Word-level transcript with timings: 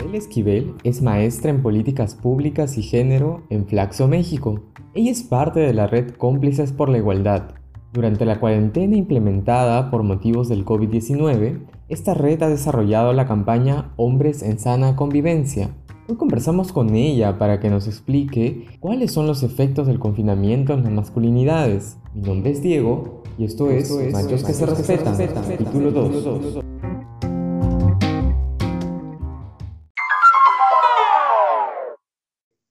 Isabel 0.00 0.14
Esquivel 0.14 0.74
es 0.82 1.02
maestra 1.02 1.50
en 1.50 1.60
políticas 1.60 2.14
públicas 2.14 2.78
y 2.78 2.82
género 2.82 3.42
en 3.50 3.66
Flaxo, 3.66 4.08
México. 4.08 4.62
Ella 4.94 5.10
es 5.10 5.22
parte 5.22 5.60
de 5.60 5.74
la 5.74 5.88
red 5.88 6.12
Cómplices 6.12 6.72
por 6.72 6.88
la 6.88 6.96
Igualdad. 6.96 7.50
Durante 7.92 8.24
la 8.24 8.40
cuarentena 8.40 8.96
implementada 8.96 9.90
por 9.90 10.02
motivos 10.02 10.48
del 10.48 10.64
COVID-19, 10.64 11.66
esta 11.90 12.14
red 12.14 12.42
ha 12.42 12.48
desarrollado 12.48 13.12
la 13.12 13.26
campaña 13.26 13.92
Hombres 13.96 14.42
en 14.42 14.58
Sana 14.58 14.96
Convivencia. 14.96 15.76
Hoy 16.08 16.16
conversamos 16.16 16.72
con 16.72 16.94
ella 16.94 17.36
para 17.36 17.60
que 17.60 17.68
nos 17.68 17.86
explique 17.86 18.68
cuáles 18.80 19.12
son 19.12 19.26
los 19.26 19.42
efectos 19.42 19.86
del 19.86 19.98
confinamiento 19.98 20.72
en 20.72 20.82
las 20.82 20.92
masculinidades. 20.92 21.98
Mi 22.14 22.22
nombre 22.22 22.52
es 22.52 22.62
Diego 22.62 23.22
y 23.36 23.44
esto, 23.44 23.68
es, 23.68 23.90
Machos, 24.12 24.44
que, 24.44 24.54
se, 24.54 24.64
respetan, 24.64 25.14
capítulo 25.34 25.90
2. 25.90 26.69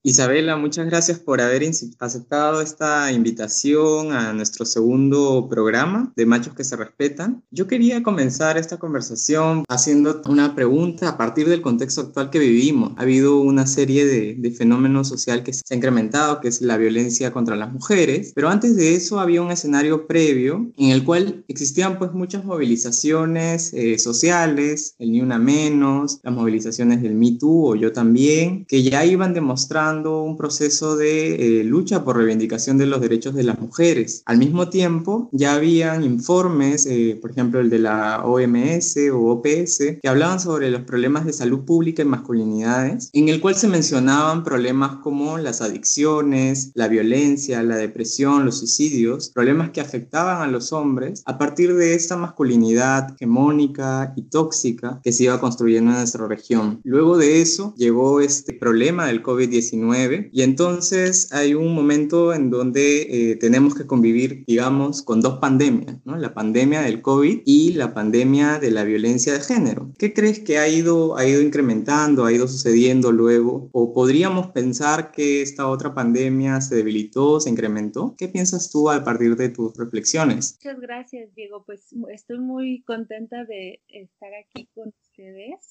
Isabela, 0.01 0.55
muchas 0.55 0.85
gracias 0.85 1.19
por 1.19 1.41
haber 1.41 1.61
aceptado 1.99 2.61
esta 2.61 3.11
invitación 3.11 4.13
a 4.13 4.31
nuestro 4.31 4.63
segundo 4.63 5.49
programa 5.49 6.13
de 6.15 6.25
Machos 6.25 6.53
que 6.53 6.63
se 6.63 6.77
respetan. 6.77 7.43
Yo 7.51 7.67
quería 7.67 8.01
comenzar 8.01 8.57
esta 8.57 8.77
conversación 8.77 9.65
haciendo 9.67 10.21
una 10.29 10.55
pregunta 10.55 11.09
a 11.09 11.17
partir 11.17 11.49
del 11.49 11.61
contexto 11.61 11.99
actual 11.99 12.29
que 12.29 12.39
vivimos. 12.39 12.93
Ha 12.95 13.01
habido 13.01 13.41
una 13.41 13.67
serie 13.67 14.05
de, 14.05 14.35
de 14.35 14.51
fenómenos 14.51 15.09
sociales 15.09 15.43
que 15.43 15.51
se 15.51 15.63
ha 15.69 15.75
incrementado, 15.75 16.39
que 16.39 16.47
es 16.47 16.61
la 16.61 16.77
violencia 16.77 17.33
contra 17.33 17.57
las 17.57 17.73
mujeres, 17.73 18.31
pero 18.33 18.47
antes 18.47 18.77
de 18.77 18.95
eso 18.95 19.19
había 19.19 19.41
un 19.41 19.51
escenario 19.51 20.07
previo 20.07 20.71
en 20.77 20.91
el 20.91 21.03
cual 21.03 21.43
existían 21.49 21.99
pues 21.99 22.13
muchas 22.13 22.45
movilizaciones 22.45 23.73
eh, 23.73 23.99
sociales, 23.99 24.95
el 24.97 25.11
Ni 25.11 25.19
Una 25.19 25.39
Menos, 25.39 26.21
las 26.23 26.33
movilizaciones 26.33 27.01
del 27.01 27.15
Me 27.15 27.33
Too 27.33 27.71
o 27.71 27.75
Yo 27.75 27.91
También, 27.91 28.65
que 28.65 28.81
ya 28.81 29.03
iban 29.03 29.33
demostrando 29.33 29.88
un 29.97 30.37
proceso 30.37 30.95
de 30.95 31.59
eh, 31.59 31.63
lucha 31.63 32.03
por 32.03 32.17
reivindicación 32.17 32.77
de 32.77 32.85
los 32.85 33.01
derechos 33.01 33.33
de 33.33 33.43
las 33.43 33.59
mujeres. 33.59 34.21
Al 34.25 34.37
mismo 34.37 34.69
tiempo, 34.69 35.29
ya 35.31 35.55
habían 35.55 36.03
informes, 36.03 36.85
eh, 36.85 37.17
por 37.19 37.31
ejemplo 37.31 37.59
el 37.59 37.69
de 37.69 37.79
la 37.79 38.23
OMS 38.23 38.97
o 39.11 39.31
OPS, 39.31 39.99
que 40.01 40.07
hablaban 40.07 40.39
sobre 40.39 40.69
los 40.69 40.83
problemas 40.83 41.25
de 41.25 41.33
salud 41.33 41.65
pública 41.65 42.03
y 42.03 42.05
masculinidades, 42.05 43.09
en 43.13 43.29
el 43.29 43.41
cual 43.41 43.55
se 43.55 43.67
mencionaban 43.67 44.43
problemas 44.43 44.97
como 44.97 45.37
las 45.37 45.61
adicciones, 45.61 46.71
la 46.75 46.87
violencia, 46.87 47.63
la 47.63 47.77
depresión, 47.77 48.45
los 48.45 48.59
suicidios, 48.59 49.31
problemas 49.33 49.71
que 49.71 49.81
afectaban 49.81 50.41
a 50.41 50.51
los 50.51 50.71
hombres 50.71 51.23
a 51.25 51.37
partir 51.37 51.75
de 51.75 51.95
esta 51.95 52.15
masculinidad 52.15 53.15
hegemónica 53.15 54.13
y 54.15 54.23
tóxica 54.23 54.99
que 55.03 55.11
se 55.11 55.23
iba 55.23 55.39
construyendo 55.39 55.91
en 55.91 55.97
nuestra 55.97 56.27
región. 56.27 56.81
Luego 56.83 57.17
de 57.17 57.41
eso 57.41 57.73
llegó 57.77 58.21
este 58.21 58.53
problema 58.53 59.07
del 59.07 59.23
COVID-19 59.23 59.78
y 60.31 60.41
entonces 60.41 61.31
hay 61.31 61.53
un 61.53 61.73
momento 61.73 62.33
en 62.33 62.49
donde 62.49 63.31
eh, 63.31 63.35
tenemos 63.37 63.75
que 63.75 63.85
convivir, 63.85 64.43
digamos, 64.45 65.01
con 65.01 65.21
dos 65.21 65.39
pandemias, 65.39 65.97
¿no? 66.05 66.17
La 66.17 66.33
pandemia 66.33 66.81
del 66.81 67.01
COVID 67.01 67.41
y 67.45 67.73
la 67.73 67.93
pandemia 67.93 68.59
de 68.59 68.71
la 68.71 68.83
violencia 68.83 69.33
de 69.33 69.39
género. 69.39 69.91
¿Qué 69.97 70.13
crees 70.13 70.39
que 70.39 70.57
ha 70.57 70.67
ido, 70.67 71.17
ha 71.17 71.25
ido 71.25 71.41
incrementando, 71.41 72.25
ha 72.25 72.31
ido 72.31 72.47
sucediendo 72.47 73.11
luego? 73.11 73.69
¿O 73.71 73.93
podríamos 73.93 74.47
pensar 74.47 75.11
que 75.11 75.41
esta 75.41 75.67
otra 75.67 75.93
pandemia 75.93 76.61
se 76.61 76.75
debilitó, 76.75 77.39
se 77.39 77.49
incrementó? 77.49 78.15
¿Qué 78.17 78.27
piensas 78.27 78.69
tú 78.69 78.89
a 78.89 79.03
partir 79.03 79.35
de 79.35 79.49
tus 79.49 79.75
reflexiones? 79.77 80.57
Muchas 80.63 80.79
gracias, 80.81 81.33
Diego. 81.35 81.63
Pues 81.65 81.93
estoy 82.11 82.39
muy 82.39 82.83
contenta 82.83 83.45
de 83.45 83.81
estar 83.87 84.29
aquí 84.33 84.67
con 84.75 84.93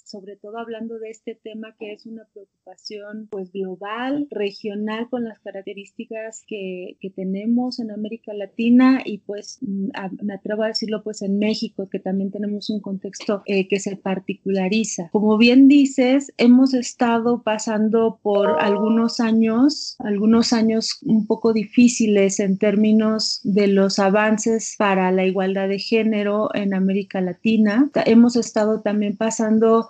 sobre 0.05 0.37
todo 0.37 0.59
hablando 0.59 0.99
de 0.99 1.11
este 1.11 1.35
tema 1.35 1.75
que 1.79 1.93
es 1.93 2.07
una 2.07 2.25
preocupación 2.33 3.29
pues 3.31 3.51
global, 3.53 4.27
regional 4.31 5.09
con 5.09 5.25
las 5.25 5.39
características 5.41 6.45
que, 6.47 6.97
que 7.01 7.11
tenemos 7.11 7.79
en 7.79 7.91
América 7.91 8.35
Latina 8.35 9.01
y 9.05 9.19
pues 9.19 9.59
mm, 9.61 9.89
me 10.23 10.35
atrevo 10.35 10.65
a 10.65 10.69
decirlo 10.69 11.03
pues 11.03 11.23
en 11.23 11.39
México 11.39 11.89
que 11.89 11.99
también 11.99 12.31
tenemos 12.31 12.69
un 12.71 12.81
contexto 12.81 13.43
eh, 13.47 13.69
que 13.69 13.81
se 13.81 13.97
particulariza. 13.97 15.09
Como 15.13 15.39
bien 15.39 15.69
dices, 15.69 16.33
hemos 16.37 16.75
estado 16.75 17.43
pasando 17.43 18.19
por 18.23 18.61
algunos 18.61 19.21
años, 19.21 19.97
algunos 19.99 20.53
años 20.53 20.99
un 21.05 21.27
poco 21.27 21.53
difíciles 21.53 22.41
en 22.41 22.59
términos 22.59 23.41
de 23.45 23.69
los 23.69 23.99
avances 23.99 24.75
para 24.79 25.11
la 25.11 25.27
igualdad 25.27 25.69
de 25.69 25.79
género 25.79 26.51
en 26.55 26.75
América 26.75 27.21
Latina. 27.21 27.91
Hemos 28.05 28.37
estado 28.37 28.81
también 28.83 29.17
pasando 29.17 29.38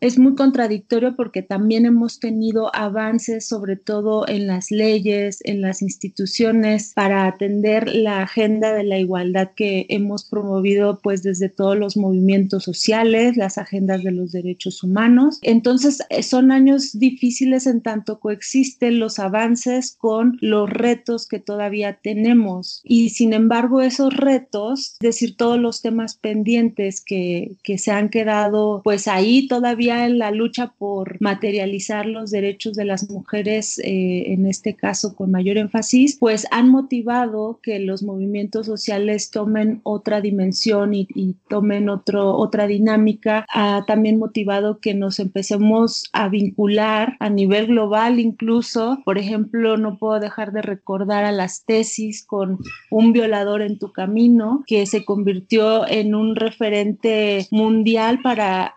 es 0.01 0.19
muy 0.19 0.35
contradictorio 0.35 1.15
porque 1.17 1.43
también 1.43 1.87
hemos 1.87 2.21
tenido 2.21 2.75
avances, 2.75 3.47
sobre 3.47 3.77
todo 3.77 4.27
en 4.29 4.47
las 4.47 4.71
leyes, 4.71 5.39
en 5.45 5.61
las 5.61 5.83
instituciones, 5.83 6.93
para 6.95 7.27
atender 7.27 7.95
la 7.95 8.23
agenda 8.23 8.75
de 8.75 8.85
la 8.85 8.99
igualdad 8.99 9.51
que 9.55 9.87
hemos 9.89 10.25
promovido 10.25 11.01
pues 11.03 11.23
desde 11.23 11.49
todos 11.49 11.77
los 11.77 11.97
movimientos 11.97 12.65
sociales, 12.65 13.37
las 13.37 13.59
agendas 13.59 14.03
de 14.03 14.13
los 14.13 14.33
derechos 14.33 14.83
humanos. 14.83 15.39
Entonces, 15.43 16.03
eh, 16.11 16.23
son 16.23 16.53
años 16.53 16.99
difíciles 16.99 17.67
en 17.67 17.81
tanto 17.81 18.21
coexisten 18.21 18.99
los 18.99 19.19
avances 19.19 19.97
con 19.99 20.39
los 20.41 20.69
retos 20.69 21.27
que 21.27 21.39
todavía 21.39 21.99
tenemos. 22.03 22.81
Y 22.85 23.11
sin 23.11 23.33
embargo, 23.33 23.81
esos 23.81 24.15
retos, 24.15 24.93
es 24.95 24.99
decir, 25.01 25.37
todos 25.37 25.59
los 25.59 25.83
temas 25.83 26.17
pendientes 26.17 27.01
que, 27.01 27.57
que 27.63 27.79
se 27.79 27.91
han 27.91 28.09
quedado 28.09 28.83
pues 28.85 29.09
ahí 29.09 29.38
todavía 29.47 30.07
en 30.07 30.19
la 30.19 30.31
lucha 30.31 30.73
por 30.79 31.21
materializar 31.21 32.07
los 32.07 32.31
derechos 32.31 32.75
de 32.75 32.85
las 32.85 33.11
mujeres, 33.11 33.79
eh, 33.79 34.33
en 34.33 34.47
este 34.47 34.75
caso 34.75 35.15
con 35.15 35.31
mayor 35.31 35.59
énfasis, 35.59 36.17
pues 36.19 36.47
han 36.51 36.69
motivado 36.71 37.61
que 37.63 37.79
los 37.79 38.03
movimientos 38.03 38.67
sociales 38.67 39.31
tomen 39.31 39.81
otra 39.85 40.21
dimensión 40.21 40.95
y, 40.95 41.07
tomen 41.49 41.89
otro, 41.89 42.37
otra 42.37 42.67
dinámica. 42.67 43.47
Ha 43.53 43.85
también 43.87 44.19
motivado 44.19 44.81
que 44.81 44.95
nos 44.95 45.19
empecemos 45.19 46.05
a 46.13 46.29
vincular 46.29 47.17
a 47.21 47.31
nivel 47.31 47.69
global 47.69 48.19
incluso. 48.19 48.99
Por 49.05 49.19
ejemplo, 49.19 49.77
no 49.77 49.99
puedo 49.99 50.21
dejar 50.21 50.53
de 50.53 50.63
recordar 50.63 51.25
a 51.25 51.33
las 51.33 51.65
tesis 51.65 52.25
con 52.25 52.59
un 52.91 53.13
violador 53.13 53.63
en 53.63 53.79
tu 53.79 53.93
camino, 53.93 54.65
que 54.67 54.87
se 54.87 55.05
convirtió 55.05 55.87
en 55.87 56.15
un 56.15 56.37
referente 56.37 57.47
mundial 57.51 58.21
para 58.23 58.75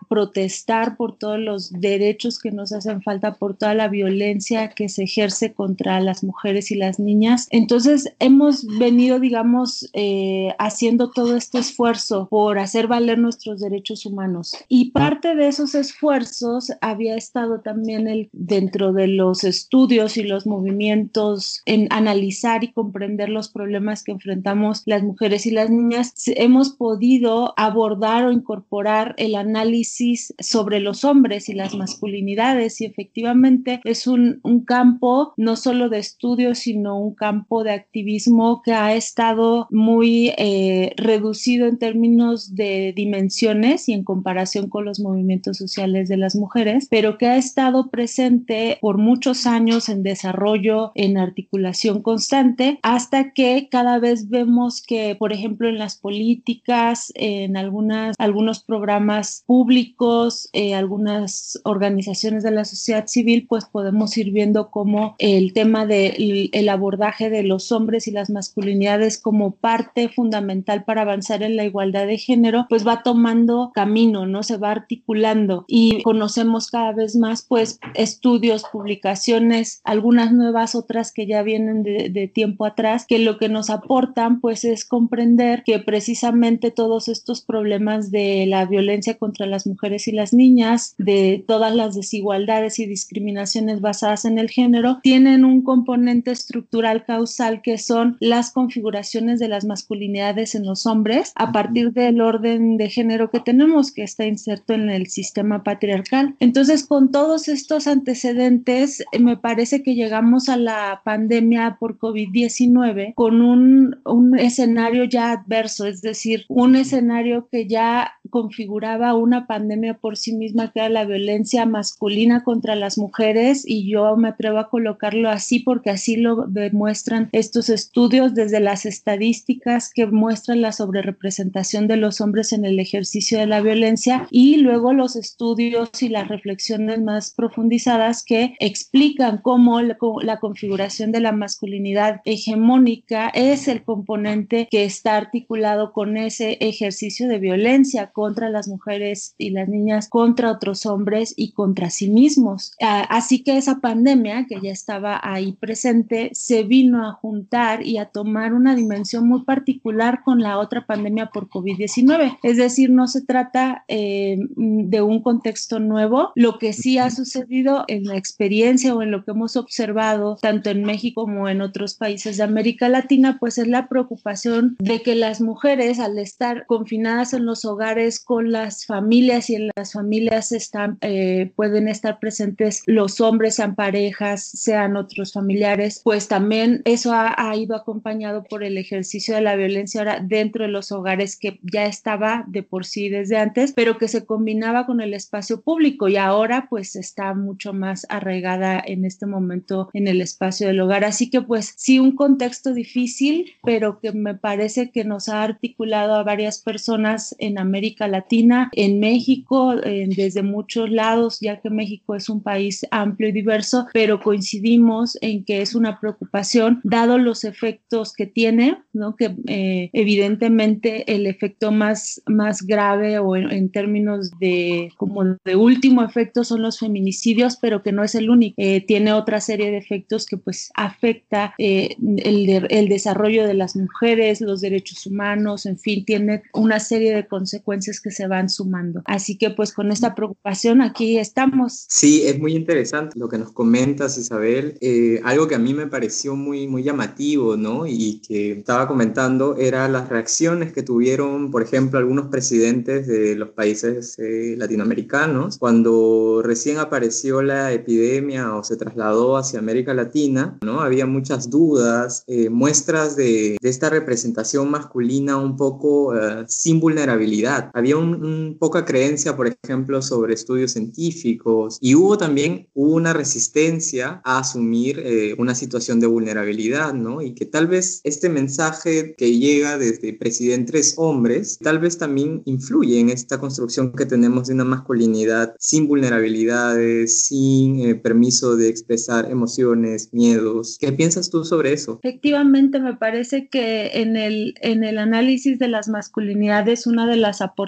protestar 0.52 0.62
estar 0.62 0.96
por 0.96 1.16
todos 1.16 1.38
los 1.38 1.72
derechos 1.72 2.38
que 2.38 2.52
nos 2.52 2.72
hacen 2.72 3.02
falta, 3.02 3.34
por 3.34 3.56
toda 3.56 3.74
la 3.74 3.88
violencia 3.88 4.68
que 4.68 4.88
se 4.88 5.04
ejerce 5.04 5.52
contra 5.52 6.00
las 6.00 6.22
mujeres 6.22 6.70
y 6.70 6.76
las 6.76 7.00
niñas. 7.00 7.48
Entonces, 7.50 8.14
hemos 8.20 8.64
venido, 8.66 9.18
digamos, 9.18 9.90
eh, 9.92 10.54
haciendo 10.58 11.10
todo 11.10 11.36
este 11.36 11.58
esfuerzo 11.58 12.28
por 12.30 12.58
hacer 12.58 12.86
valer 12.86 13.18
nuestros 13.18 13.60
derechos 13.60 14.06
humanos. 14.06 14.54
Y 14.68 14.90
parte 14.92 15.34
de 15.34 15.48
esos 15.48 15.74
esfuerzos 15.74 16.70
había 16.80 17.16
estado 17.16 17.60
también 17.60 18.06
el, 18.06 18.28
dentro 18.32 18.92
de 18.92 19.08
los 19.08 19.42
estudios 19.42 20.16
y 20.16 20.22
los 20.22 20.46
movimientos 20.46 21.62
en 21.66 21.88
analizar 21.90 22.62
y 22.62 22.72
comprender 22.72 23.30
los 23.30 23.48
problemas 23.48 24.04
que 24.04 24.12
enfrentamos 24.12 24.82
las 24.86 25.02
mujeres 25.02 25.46
y 25.46 25.50
las 25.50 25.70
niñas. 25.70 26.12
Hemos 26.26 26.70
podido 26.70 27.54
abordar 27.56 28.26
o 28.26 28.32
incorporar 28.32 29.14
el 29.18 29.34
análisis 29.34 30.34
sobre 30.42 30.80
los 30.80 31.04
hombres 31.04 31.48
y 31.48 31.54
las 31.54 31.74
masculinidades 31.74 32.80
y 32.80 32.84
efectivamente 32.84 33.80
es 33.84 34.06
un, 34.06 34.40
campo 34.66 35.34
no 35.36 35.56
solo 35.56 35.88
de 35.88 35.98
estudio, 35.98 36.54
sino 36.54 36.98
un 36.98 37.14
campo 37.14 37.64
de 37.64 37.72
activismo 37.72 38.62
que 38.62 38.72
ha 38.72 38.94
estado 38.94 39.66
muy 39.70 40.32
eh, 40.36 40.92
reducido 40.96 41.66
en 41.66 41.78
términos 41.78 42.54
de 42.54 42.92
dimensiones 42.94 43.88
y 43.88 43.92
en 43.92 44.04
comparación 44.04 44.68
con 44.68 44.84
los 44.84 45.00
movimientos 45.00 45.56
sociales 45.56 46.08
de 46.08 46.16
las 46.16 46.36
mujeres, 46.36 46.86
pero 46.90 47.18
que 47.18 47.26
ha 47.26 47.36
estado 47.36 47.90
presente 47.90 48.78
por 48.80 48.98
muchos 48.98 49.46
años 49.46 49.88
en 49.88 50.02
desarrollo, 50.02 50.92
en 50.94 51.18
articulación 51.18 52.02
constante, 52.02 52.78
hasta 52.82 53.32
que 53.32 53.68
cada 53.70 53.98
vez 53.98 54.28
vemos 54.28 54.82
que, 54.82 55.16
por 55.16 55.32
ejemplo, 55.32 55.68
en 55.68 55.78
las 55.78 55.96
políticas, 55.96 57.12
en 57.14 57.56
algunas, 57.56 58.14
algunos 58.18 58.62
programas 58.62 59.44
públicos, 59.46 60.31
eh, 60.52 60.74
algunas 60.74 61.60
organizaciones 61.64 62.42
de 62.42 62.50
la 62.50 62.64
sociedad 62.64 63.06
civil, 63.06 63.46
pues 63.48 63.64
podemos 63.64 64.16
ir 64.16 64.30
viendo 64.30 64.70
cómo 64.70 65.14
el 65.18 65.52
tema 65.52 65.86
del 65.86 66.50
el 66.52 66.68
abordaje 66.68 67.30
de 67.30 67.42
los 67.42 67.72
hombres 67.72 68.08
y 68.08 68.10
las 68.10 68.30
masculinidades 68.30 69.18
como 69.18 69.52
parte 69.52 70.08
fundamental 70.08 70.84
para 70.84 71.02
avanzar 71.02 71.42
en 71.42 71.56
la 71.56 71.64
igualdad 71.64 72.06
de 72.06 72.18
género, 72.18 72.66
pues 72.68 72.86
va 72.86 73.02
tomando 73.02 73.70
camino, 73.74 74.26
¿no? 74.26 74.42
Se 74.42 74.56
va 74.56 74.70
articulando 74.70 75.64
y 75.68 76.02
conocemos 76.02 76.70
cada 76.70 76.92
vez 76.92 77.16
más, 77.16 77.42
pues, 77.42 77.78
estudios, 77.94 78.64
publicaciones, 78.70 79.80
algunas 79.84 80.32
nuevas, 80.32 80.74
otras 80.74 81.12
que 81.12 81.26
ya 81.26 81.42
vienen 81.42 81.82
de, 81.82 82.08
de 82.10 82.28
tiempo 82.28 82.64
atrás, 82.64 83.06
que 83.06 83.18
lo 83.18 83.38
que 83.38 83.48
nos 83.48 83.70
aportan, 83.70 84.40
pues, 84.40 84.64
es 84.64 84.84
comprender 84.84 85.62
que 85.64 85.78
precisamente 85.78 86.70
todos 86.70 87.08
estos 87.08 87.42
problemas 87.42 88.10
de 88.10 88.46
la 88.46 88.64
violencia 88.66 89.18
contra 89.18 89.46
las 89.46 89.66
mujeres 89.66 90.08
y 90.08 90.11
las 90.12 90.32
niñas, 90.32 90.94
de 90.98 91.44
todas 91.46 91.74
las 91.74 91.94
desigualdades 91.94 92.78
y 92.78 92.86
discriminaciones 92.86 93.80
basadas 93.80 94.24
en 94.24 94.38
el 94.38 94.50
género, 94.50 95.00
tienen 95.02 95.44
un 95.44 95.62
componente 95.62 96.30
estructural 96.30 97.04
causal 97.04 97.62
que 97.62 97.78
son 97.78 98.16
las 98.20 98.50
configuraciones 98.50 99.38
de 99.40 99.48
las 99.48 99.64
masculinidades 99.64 100.54
en 100.54 100.66
los 100.66 100.86
hombres 100.86 101.32
a 101.34 101.52
partir 101.52 101.92
del 101.92 102.20
orden 102.20 102.76
de 102.76 102.90
género 102.90 103.30
que 103.30 103.40
tenemos 103.40 103.92
que 103.92 104.02
está 104.02 104.26
inserto 104.26 104.74
en 104.74 104.90
el 104.90 105.06
sistema 105.08 105.62
patriarcal. 105.62 106.34
Entonces, 106.40 106.86
con 106.86 107.10
todos 107.10 107.48
estos 107.48 107.86
antecedentes, 107.86 109.04
me 109.18 109.36
parece 109.36 109.82
que 109.82 109.94
llegamos 109.94 110.48
a 110.48 110.56
la 110.56 111.02
pandemia 111.04 111.76
por 111.78 111.98
COVID-19 111.98 113.14
con 113.14 113.40
un, 113.40 114.00
un 114.04 114.38
escenario 114.38 115.04
ya 115.04 115.32
adverso, 115.32 115.86
es 115.86 116.02
decir, 116.02 116.44
un 116.48 116.76
escenario 116.76 117.48
que 117.50 117.66
ya 117.66 118.12
configuraba 118.32 119.14
una 119.14 119.46
pandemia 119.46 119.94
por 119.94 120.16
sí 120.16 120.32
misma, 120.32 120.72
que 120.72 120.80
era 120.80 120.88
la 120.88 121.04
violencia 121.04 121.66
masculina 121.66 122.42
contra 122.42 122.74
las 122.74 122.98
mujeres, 122.98 123.62
y 123.64 123.88
yo 123.88 124.16
me 124.16 124.30
atrevo 124.30 124.58
a 124.58 124.70
colocarlo 124.70 125.28
así 125.28 125.60
porque 125.60 125.90
así 125.90 126.16
lo 126.16 126.46
demuestran 126.48 127.28
estos 127.32 127.68
estudios 127.68 128.34
desde 128.34 128.58
las 128.58 128.86
estadísticas 128.86 129.92
que 129.92 130.06
muestran 130.06 130.62
la 130.62 130.72
sobrerepresentación 130.72 131.86
de 131.86 131.98
los 131.98 132.20
hombres 132.20 132.52
en 132.52 132.64
el 132.64 132.80
ejercicio 132.80 133.38
de 133.38 133.46
la 133.46 133.60
violencia 133.60 134.26
y 134.30 134.56
luego 134.56 134.92
los 134.92 135.14
estudios 135.14 136.02
y 136.02 136.08
las 136.08 136.28
reflexiones 136.28 137.02
más 137.02 137.34
profundizadas 137.34 138.24
que 138.24 138.56
explican 138.58 139.38
cómo 139.38 139.80
la, 139.82 140.38
configuración 140.40 141.12
de 141.12 141.20
la 141.20 141.32
masculinidad 141.32 142.22
hegemónica 142.24 143.28
es 143.28 143.68
el 143.68 143.84
componente 143.84 144.68
que 144.70 144.84
está 144.84 145.16
articulado 145.16 145.92
con 145.92 146.16
ese 146.16 146.56
ejercicio 146.60 147.28
de 147.28 147.38
violencia 147.38 148.10
contra 148.22 148.50
las 148.50 148.68
mujeres 148.68 149.34
y 149.36 149.50
las 149.50 149.68
niñas, 149.68 150.08
contra 150.08 150.52
otros 150.52 150.86
hombres 150.86 151.34
y 151.36 151.50
contra 151.50 151.90
sí 151.90 152.08
mismos. 152.08 152.70
Ah, 152.80 153.04
así 153.10 153.42
que 153.42 153.56
esa 153.56 153.80
pandemia 153.80 154.46
que 154.48 154.60
ya 154.62 154.70
estaba 154.70 155.20
ahí 155.24 155.54
presente 155.54 156.30
se 156.34 156.62
vino 156.62 157.04
a 157.04 157.14
juntar 157.14 157.84
y 157.84 157.98
a 157.98 158.04
tomar 158.04 158.54
una 158.54 158.76
dimensión 158.76 159.26
muy 159.26 159.42
particular 159.42 160.20
con 160.24 160.40
la 160.40 160.60
otra 160.60 160.86
pandemia 160.86 161.30
por 161.30 161.48
COVID-19. 161.48 162.38
Es 162.44 162.58
decir, 162.58 162.90
no 162.90 163.08
se 163.08 163.22
trata 163.22 163.84
eh, 163.88 164.38
de 164.56 165.02
un 165.02 165.20
contexto 165.20 165.80
nuevo. 165.80 166.30
Lo 166.36 166.60
que 166.60 166.72
sí 166.72 166.98
ha 166.98 167.10
sucedido 167.10 167.84
en 167.88 168.04
la 168.04 168.16
experiencia 168.16 168.94
o 168.94 169.02
en 169.02 169.10
lo 169.10 169.24
que 169.24 169.32
hemos 169.32 169.56
observado 169.56 170.36
tanto 170.40 170.70
en 170.70 170.84
México 170.84 171.22
como 171.22 171.48
en 171.48 171.60
otros 171.60 171.94
países 171.94 172.36
de 172.36 172.44
América 172.44 172.88
Latina, 172.88 173.38
pues 173.40 173.58
es 173.58 173.66
la 173.66 173.88
preocupación 173.88 174.76
de 174.78 175.02
que 175.02 175.16
las 175.16 175.40
mujeres 175.40 175.98
al 175.98 176.18
estar 176.18 176.66
confinadas 176.66 177.32
en 177.32 177.46
los 177.46 177.64
hogares 177.64 178.11
con 178.20 178.52
las 178.52 178.86
familias 178.86 179.50
y 179.50 179.56
en 179.56 179.70
las 179.76 179.92
familias 179.92 180.52
están, 180.52 180.98
eh, 181.00 181.52
pueden 181.56 181.88
estar 181.88 182.18
presentes 182.18 182.82
los 182.86 183.20
hombres, 183.20 183.56
sean 183.56 183.74
parejas, 183.74 184.44
sean 184.44 184.96
otros 184.96 185.32
familiares, 185.32 186.00
pues 186.04 186.28
también 186.28 186.82
eso 186.84 187.12
ha, 187.12 187.34
ha 187.36 187.56
ido 187.56 187.76
acompañado 187.76 188.44
por 188.44 188.64
el 188.64 188.78
ejercicio 188.78 189.34
de 189.34 189.40
la 189.40 189.56
violencia 189.56 190.00
ahora 190.00 190.20
dentro 190.20 190.64
de 190.64 190.70
los 190.70 190.92
hogares 190.92 191.36
que 191.36 191.60
ya 191.62 191.86
estaba 191.86 192.44
de 192.48 192.62
por 192.62 192.84
sí 192.84 193.08
desde 193.08 193.36
antes, 193.36 193.72
pero 193.72 193.98
que 193.98 194.08
se 194.08 194.24
combinaba 194.24 194.86
con 194.86 195.00
el 195.00 195.14
espacio 195.14 195.60
público 195.60 196.08
y 196.08 196.16
ahora 196.16 196.66
pues 196.68 196.96
está 196.96 197.34
mucho 197.34 197.72
más 197.72 198.06
arraigada 198.08 198.82
en 198.84 199.04
este 199.04 199.26
momento 199.26 199.90
en 199.92 200.08
el 200.08 200.20
espacio 200.20 200.66
del 200.66 200.80
hogar. 200.80 201.04
Así 201.04 201.30
que 201.30 201.40
pues 201.40 201.74
sí, 201.76 201.98
un 201.98 202.14
contexto 202.14 202.74
difícil, 202.74 203.52
pero 203.62 204.00
que 204.00 204.12
me 204.12 204.34
parece 204.34 204.90
que 204.90 205.04
nos 205.04 205.28
ha 205.28 205.42
articulado 205.42 206.14
a 206.14 206.22
varias 206.22 206.60
personas 206.60 207.34
en 207.38 207.58
América 207.58 208.01
Latina, 208.08 208.70
en 208.72 209.00
México, 209.00 209.74
desde 209.76 210.42
muchos 210.42 210.90
lados, 210.90 211.38
ya 211.40 211.60
que 211.60 211.70
México 211.70 212.14
es 212.14 212.28
un 212.28 212.42
país 212.42 212.86
amplio 212.90 213.28
y 213.28 213.32
diverso, 213.32 213.86
pero 213.92 214.20
coincidimos 214.20 215.18
en 215.20 215.44
que 215.44 215.62
es 215.62 215.74
una 215.74 216.00
preocupación, 216.00 216.80
dado 216.84 217.18
los 217.18 217.44
efectos 217.44 218.12
que 218.12 218.26
tiene, 218.26 218.78
que 219.18 219.34
eh, 219.46 219.90
evidentemente 219.92 221.12
el 221.12 221.26
efecto 221.26 221.72
más, 221.72 222.22
más 222.26 222.62
grave 222.62 223.18
o 223.18 223.36
en, 223.36 223.70
términos 223.70 224.30
de 224.38 224.90
como 224.96 225.24
de 225.44 225.56
último 225.56 226.02
efecto 226.02 226.44
son 226.44 226.62
los 226.62 226.78
feminicidios, 226.78 227.56
pero 227.60 227.82
que 227.82 227.92
no 227.92 228.04
es 228.04 228.14
el 228.14 228.30
único. 228.30 228.54
Eh, 228.58 228.84
tiene 228.86 229.12
otra 229.12 229.40
serie 229.40 229.70
de 229.70 229.78
efectos 229.78 230.26
que 230.26 230.36
pues 230.36 230.70
afecta 230.74 231.54
eh, 231.58 231.96
el 232.18 232.88
desarrollo 232.88 233.46
de 233.46 233.54
las 233.54 233.76
mujeres, 233.76 234.40
los 234.40 234.60
derechos 234.60 235.06
humanos, 235.06 235.66
en 235.66 235.78
fin, 235.78 236.04
tiene 236.04 236.42
una 236.52 236.80
serie 236.80 237.14
de 237.14 237.26
consecuencias 237.26 237.91
que 238.00 238.10
se 238.10 238.26
van 238.26 238.48
sumando. 238.48 239.02
Así 239.04 239.36
que 239.36 239.50
pues 239.50 239.72
con 239.72 239.90
esta 239.90 240.14
preocupación 240.14 240.82
aquí 240.82 241.18
estamos. 241.18 241.86
Sí, 241.88 242.22
es 242.24 242.38
muy 242.38 242.54
interesante 242.54 243.18
lo 243.18 243.28
que 243.28 243.38
nos 243.38 243.52
comentas, 243.52 244.18
Isabel. 244.18 244.76
Eh, 244.80 245.20
algo 245.24 245.48
que 245.48 245.54
a 245.54 245.58
mí 245.58 245.74
me 245.74 245.86
pareció 245.86 246.36
muy, 246.36 246.66
muy 246.68 246.82
llamativo, 246.82 247.56
¿no? 247.56 247.86
Y 247.86 248.20
que 248.26 248.52
estaba 248.52 248.88
comentando 248.88 249.56
era 249.56 249.88
las 249.88 250.08
reacciones 250.08 250.72
que 250.72 250.82
tuvieron, 250.82 251.50
por 251.50 251.62
ejemplo, 251.62 251.98
algunos 251.98 252.28
presidentes 252.28 253.06
de 253.06 253.34
los 253.34 253.50
países 253.50 254.18
eh, 254.18 254.54
latinoamericanos 254.56 255.58
cuando 255.58 256.42
recién 256.44 256.78
apareció 256.78 257.42
la 257.42 257.72
epidemia 257.72 258.54
o 258.54 258.64
se 258.64 258.76
trasladó 258.76 259.36
hacia 259.36 259.58
América 259.58 259.94
Latina, 259.94 260.58
¿no? 260.62 260.80
Había 260.80 261.06
muchas 261.06 261.50
dudas, 261.50 262.24
eh, 262.26 262.50
muestras 262.50 263.16
de, 263.16 263.58
de, 263.60 263.68
esta 263.68 263.90
representación 263.90 264.70
masculina 264.70 265.36
un 265.36 265.56
poco 265.56 266.12
sin 266.46 266.80
vulnerabilidad. 266.80 267.70
Había 267.74 267.96
un, 267.96 268.56
poca 268.58 268.84
creencia, 268.84 269.36
por 269.36 269.48
ejemplo, 269.48 270.02
sobre 270.02 270.34
estudios 270.34 270.72
científicos 270.72 271.78
y 271.80 271.94
hubo 271.94 272.18
también 272.18 272.68
una 272.74 273.12
resistencia 273.12 274.20
a 274.24 274.38
asumir 274.38 274.98
eh, 274.98 275.34
una 275.38 275.54
situación 275.54 276.00
de 276.00 276.06
vulnerabilidad, 276.06 276.94
¿no? 276.94 277.22
Y 277.22 277.34
que 277.34 277.46
tal 277.46 277.66
vez 277.66 278.00
este 278.04 278.28
mensaje 278.28 279.14
que 279.16 279.38
llega 279.38 279.78
desde 279.78 280.12
presidentes 280.12 280.94
hombres, 280.96 281.58
tal 281.58 281.78
vez 281.78 281.98
también 281.98 282.42
influye 282.44 283.00
en 283.00 283.10
esta 283.10 283.38
construcción 283.38 283.92
que 283.92 284.06
tenemos 284.06 284.48
de 284.48 284.54
una 284.54 284.64
masculinidad 284.64 285.54
sin 285.58 285.88
vulnerabilidades, 285.88 287.26
sin 287.26 287.80
eh, 287.80 287.94
permiso 287.94 288.56
de 288.56 288.68
expresar 288.68 289.30
emociones, 289.30 290.10
miedos. 290.12 290.76
¿Qué 290.80 290.92
piensas 290.92 291.30
tú 291.30 291.44
sobre 291.44 291.72
eso? 291.72 292.00
Efectivamente, 292.02 292.80
me 292.80 292.96
parece 292.96 293.48
que 293.48 293.90
en 293.94 294.16
el, 294.16 294.54
en 294.60 294.84
el 294.84 294.98
análisis 294.98 295.58
de 295.58 295.68
las 295.68 295.88
masculinidades, 295.88 296.86
una 296.86 297.06
de 297.06 297.16
las 297.16 297.40
aportaciones 297.40 297.61